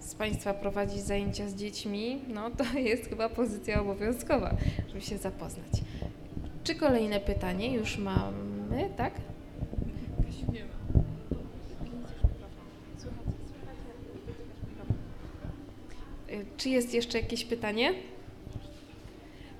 z 0.00 0.14
Państwa 0.14 0.54
prowadzi 0.54 1.00
zajęcia 1.00 1.48
z 1.48 1.54
dziećmi, 1.54 2.20
no 2.28 2.50
to 2.50 2.64
jest 2.78 3.08
chyba 3.08 3.28
pozycja 3.28 3.80
obowiązkowa, 3.80 4.56
żeby 4.88 5.00
się 5.00 5.18
zapoznać. 5.18 5.72
Czy 6.64 6.74
kolejne 6.74 7.20
pytanie 7.20 7.74
już 7.74 7.98
mamy, 7.98 8.90
tak? 8.96 9.14
Y, 9.14 9.20
Czy 16.56 16.68
jest 16.68 16.94
jeszcze 16.94 17.20
jakieś 17.20 17.44
pytanie? 17.44 17.92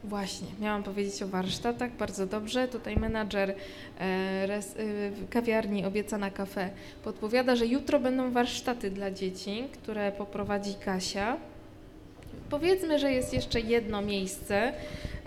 Właśnie, 0.05 0.49
miałam 0.61 0.83
powiedzieć 0.83 1.23
o 1.23 1.29
warsztatach, 1.29 1.97
bardzo 1.97 2.27
dobrze. 2.27 2.69
Tutaj 2.69 2.97
menadżer 2.97 3.55
e, 4.01 4.47
res, 4.47 4.77
y, 4.77 5.13
kawiarni 5.31 5.85
Obiecana 5.85 6.31
Cafe 6.31 6.71
podpowiada, 7.05 7.57
że 7.57 7.67
jutro 7.67 8.01
będą 8.01 8.31
warsztaty 8.31 8.91
dla 8.91 9.11
dzieci, 9.11 9.65
które 9.73 10.13
poprowadzi 10.13 10.75
Kasia. 10.85 11.37
Powiedzmy, 12.51 12.99
że 12.99 13.13
jest 13.13 13.35
jeszcze 13.35 13.61
jedno 13.61 14.03
miejsce, 14.03 14.73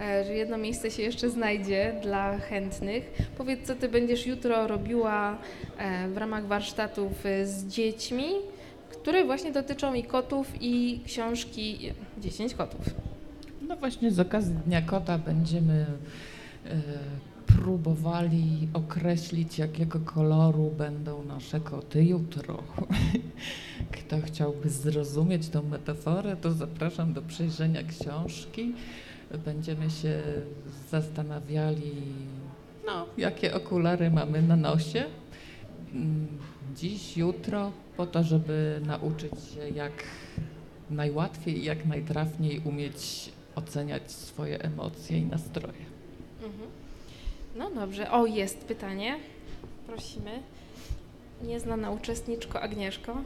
e, 0.02 0.24
że 0.24 0.34
jedno 0.34 0.58
miejsce 0.58 0.92
się 0.92 1.04
jeszcze 1.04 1.30
znajdzie 1.30 1.96
dla 2.02 2.38
chętnych. 2.38 3.04
Powiedz, 3.38 3.68
co 3.68 3.76
ty 3.76 3.90
będziesz 3.90 4.28
jutro 4.28 4.68
robiła 4.68 5.38
e, 5.78 6.08
w 6.08 6.18
ramach 6.18 6.48
warsztatów 6.48 7.26
e, 7.26 7.46
z 7.46 7.68
dziećmi, 7.68 8.26
które 9.04 9.26
właśnie 9.26 9.52
dotyczą 9.52 9.94
i 9.94 10.04
kotów, 10.04 10.52
i 10.62 11.02
książki 11.06 11.94
10 12.18 12.54
kotów. 12.54 12.82
No 13.68 13.76
właśnie 13.76 14.12
z 14.12 14.20
okazji 14.20 14.56
Dnia 14.66 14.82
Kota 14.82 15.18
będziemy 15.18 15.86
e, 16.66 16.82
próbowali 17.48 18.68
określić, 18.74 19.60
jakiego 19.60 20.00
koloru 20.00 20.72
będą 20.78 21.24
nasze 21.24 21.60
koty 21.60 22.04
jutro. 22.04 22.64
Kto 23.98 24.22
chciałby 24.22 24.70
zrozumieć 24.70 25.50
tą 25.50 25.64
metaforę, 25.64 26.36
to 26.36 26.52
zapraszam 26.52 27.14
do 27.14 27.22
przejrzenia 27.22 27.84
książki. 27.84 28.74
Będziemy 29.46 29.90
się 29.90 30.22
zastanawiali, 30.92 31.92
no, 32.86 33.06
jakie 33.18 33.56
okulary 33.56 34.12
mamy 34.12 34.42
na 34.42 34.56
nosie. 34.56 35.04
Mm, 35.94 36.28
Dziś, 36.76 37.18
jutro, 37.18 37.72
po 37.98 38.06
to, 38.06 38.24
żeby 38.24 38.82
nauczyć 38.86 39.32
się 39.56 39.70
jak 39.70 39.92
najłatwiej 40.90 41.58
i 41.58 41.64
jak 41.64 41.86
najtrafniej 41.86 42.62
umieć 42.66 43.32
oceniać 43.56 44.12
swoje 44.12 44.62
emocje 44.62 45.18
i 45.18 45.26
nastroje. 45.26 45.86
Mhm. 46.44 46.70
No 47.56 47.72
dobrze. 47.72 48.12
O, 48.12 48.26
jest 48.26 48.58
pytanie. 48.66 49.16
Prosimy. 49.88 50.40
Nieznana 51.44 51.92
uczestniczko 51.92 52.62
Agnieszko. 52.62 53.18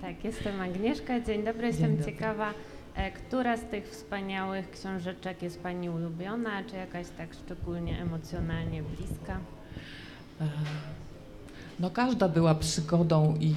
Tak, 0.00 0.24
jestem 0.24 0.60
Agnieszka. 0.60 1.20
Dzień 1.20 1.44
dobry, 1.44 1.66
jestem 1.66 1.96
dobry. 1.96 2.12
ciekawa, 2.12 2.54
e, 2.94 3.10
która 3.10 3.56
z 3.56 3.64
tych 3.64 3.90
wspaniałych 3.90 4.70
książeczek 4.70 5.42
jest 5.42 5.62
Pani 5.62 5.90
ulubiona, 5.90 6.64
czy 6.64 6.76
jakaś 6.76 7.06
tak 7.18 7.28
szczególnie 7.34 8.02
emocjonalnie 8.02 8.82
bliska? 8.82 9.40
E, 10.40 10.48
No 11.80 11.90
każda 11.90 12.28
była 12.28 12.54
przygodą 12.54 13.36
i 13.40 13.54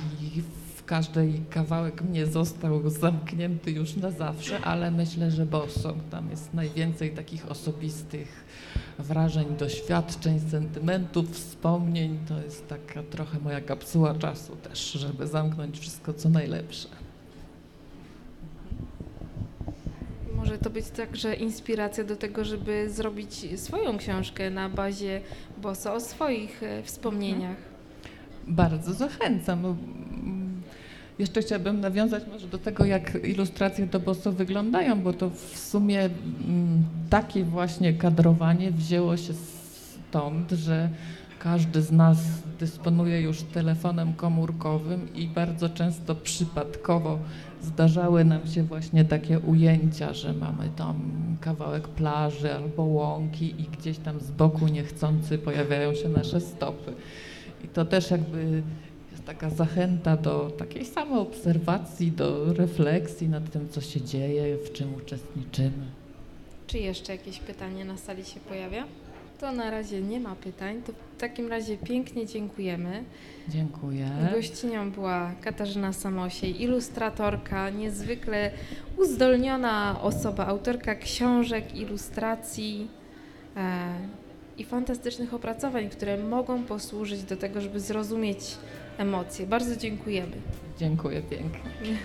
w 0.75 0.85
każdej 0.85 1.41
kawałek 1.49 2.01
mnie 2.01 2.25
został 2.25 2.89
zamknięty 2.89 3.71
już 3.71 3.95
na 3.95 4.11
zawsze, 4.11 4.61
ale 4.61 4.91
myślę, 4.91 5.31
że 5.31 5.45
Bossong 5.45 6.09
tam 6.11 6.29
jest 6.29 6.53
najwięcej 6.53 7.11
takich 7.11 7.51
osobistych 7.51 8.45
wrażeń, 8.99 9.45
doświadczeń, 9.59 10.39
sentymentów, 10.39 11.31
wspomnień. 11.31 12.19
To 12.27 12.41
jest 12.41 12.67
taka 12.67 13.03
trochę 13.03 13.39
moja 13.39 13.61
kapsuła 13.61 14.15
czasu 14.15 14.55
też, 14.55 14.91
żeby 14.91 15.27
zamknąć 15.27 15.79
wszystko 15.79 16.13
co 16.13 16.29
najlepsze. 16.29 16.87
Może 20.35 20.57
to 20.57 20.69
być 20.69 20.87
także 20.87 21.35
inspiracja 21.35 22.03
do 22.03 22.15
tego, 22.15 22.45
żeby 22.45 22.89
zrobić 22.89 23.59
swoją 23.61 23.97
książkę 23.97 24.49
na 24.49 24.69
bazie 24.69 25.21
Boso 25.57 25.93
o 25.93 25.99
swoich 25.99 26.63
e, 26.63 26.83
wspomnieniach. 26.83 27.70
Bardzo 28.47 28.93
zachęcam. 28.93 29.61
No, 29.61 29.75
mm, 30.23 30.61
Jeszcze 31.19 31.41
chciałabym 31.41 31.79
nawiązać 31.79 32.23
może 32.33 32.47
do 32.47 32.57
tego, 32.57 32.85
jak 32.85 33.17
ilustracje 33.23 33.87
do 33.87 33.99
Bosso 33.99 34.31
wyglądają, 34.31 35.01
bo 35.01 35.13
to 35.13 35.29
w 35.29 35.57
sumie 35.57 35.99
mm, 36.01 36.83
takie 37.09 37.43
właśnie 37.43 37.93
kadrowanie 37.93 38.71
wzięło 38.71 39.17
się 39.17 39.33
stąd, 39.33 40.51
że 40.51 40.89
każdy 41.39 41.81
z 41.81 41.91
nas 41.91 42.17
dysponuje 42.59 43.21
już 43.21 43.41
telefonem 43.41 44.13
komórkowym 44.13 45.13
i 45.15 45.27
bardzo 45.27 45.69
często 45.69 46.15
przypadkowo 46.15 47.19
zdarzały 47.61 48.25
nam 48.25 48.47
się 48.47 48.63
właśnie 48.63 49.05
takie 49.05 49.39
ujęcia, 49.39 50.13
że 50.13 50.33
mamy 50.33 50.69
tam 50.75 50.95
kawałek 51.41 51.87
plaży 51.87 52.55
albo 52.55 52.83
łąki 52.83 53.61
i 53.61 53.63
gdzieś 53.63 53.97
tam 53.97 54.19
z 54.19 54.31
boku 54.31 54.67
niechcący 54.67 55.37
pojawiają 55.37 55.95
się 55.95 56.09
nasze 56.09 56.41
stopy. 56.41 56.93
I 57.63 57.67
to 57.67 57.85
też 57.85 58.11
jakby 58.11 58.63
jest 59.11 59.25
taka 59.25 59.49
zachęta 59.49 60.17
do 60.17 60.51
takiej 60.57 60.85
samoobserwacji, 60.85 62.11
do 62.11 62.53
refleksji 62.53 63.29
nad 63.29 63.51
tym, 63.51 63.69
co 63.69 63.81
się 63.81 64.01
dzieje, 64.01 64.57
w 64.57 64.71
czym 64.71 64.95
uczestniczymy. 64.95 65.85
Czy 66.67 66.77
jeszcze 66.77 67.11
jakieś 67.11 67.39
pytanie 67.39 67.85
na 67.85 67.97
sali 67.97 68.25
się 68.25 68.39
pojawia? 68.39 68.85
To 69.39 69.51
na 69.51 69.71
razie 69.71 70.01
nie 70.01 70.19
ma 70.19 70.35
pytań. 70.35 70.81
To 70.87 70.93
w 70.93 71.21
takim 71.21 71.49
razie 71.49 71.77
pięknie 71.77 72.27
dziękujemy. 72.27 73.03
Dziękuję. 73.49 74.09
Gościnią 74.33 74.91
była 74.91 75.31
Katarzyna 75.41 75.93
Samosiej, 75.93 76.61
ilustratorka, 76.63 77.69
niezwykle 77.69 78.51
uzdolniona 78.97 80.01
osoba, 80.01 80.47
autorka 80.47 80.95
książek, 80.95 81.75
ilustracji. 81.75 82.87
E, 83.57 83.93
i 84.57 84.65
fantastycznych 84.65 85.33
opracowań, 85.33 85.89
które 85.89 86.17
mogą 86.17 86.63
posłużyć 86.63 87.23
do 87.23 87.37
tego, 87.37 87.61
żeby 87.61 87.79
zrozumieć 87.79 88.57
emocje. 88.97 89.47
Bardzo 89.47 89.75
dziękujemy. 89.75 90.35
Dziękuję 90.79 91.21
pięknie. 91.21 91.97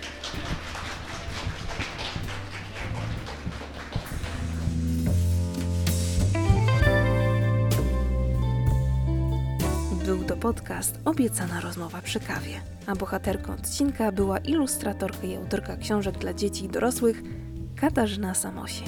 Był 10.05 10.23
to 10.23 10.37
podcast 10.37 10.99
Obiecana 11.05 11.61
rozmowa 11.61 12.01
przy 12.01 12.19
kawie, 12.19 12.61
a 12.85 12.95
bohaterką 12.95 13.53
odcinka 13.53 14.11
była 14.11 14.37
ilustratorka 14.37 15.27
i 15.27 15.35
autorka 15.35 15.77
książek 15.77 16.17
dla 16.17 16.33
dzieci 16.33 16.65
i 16.65 16.69
dorosłych 16.69 17.21
Katarzyna 17.75 18.33
Samosiej. 18.33 18.87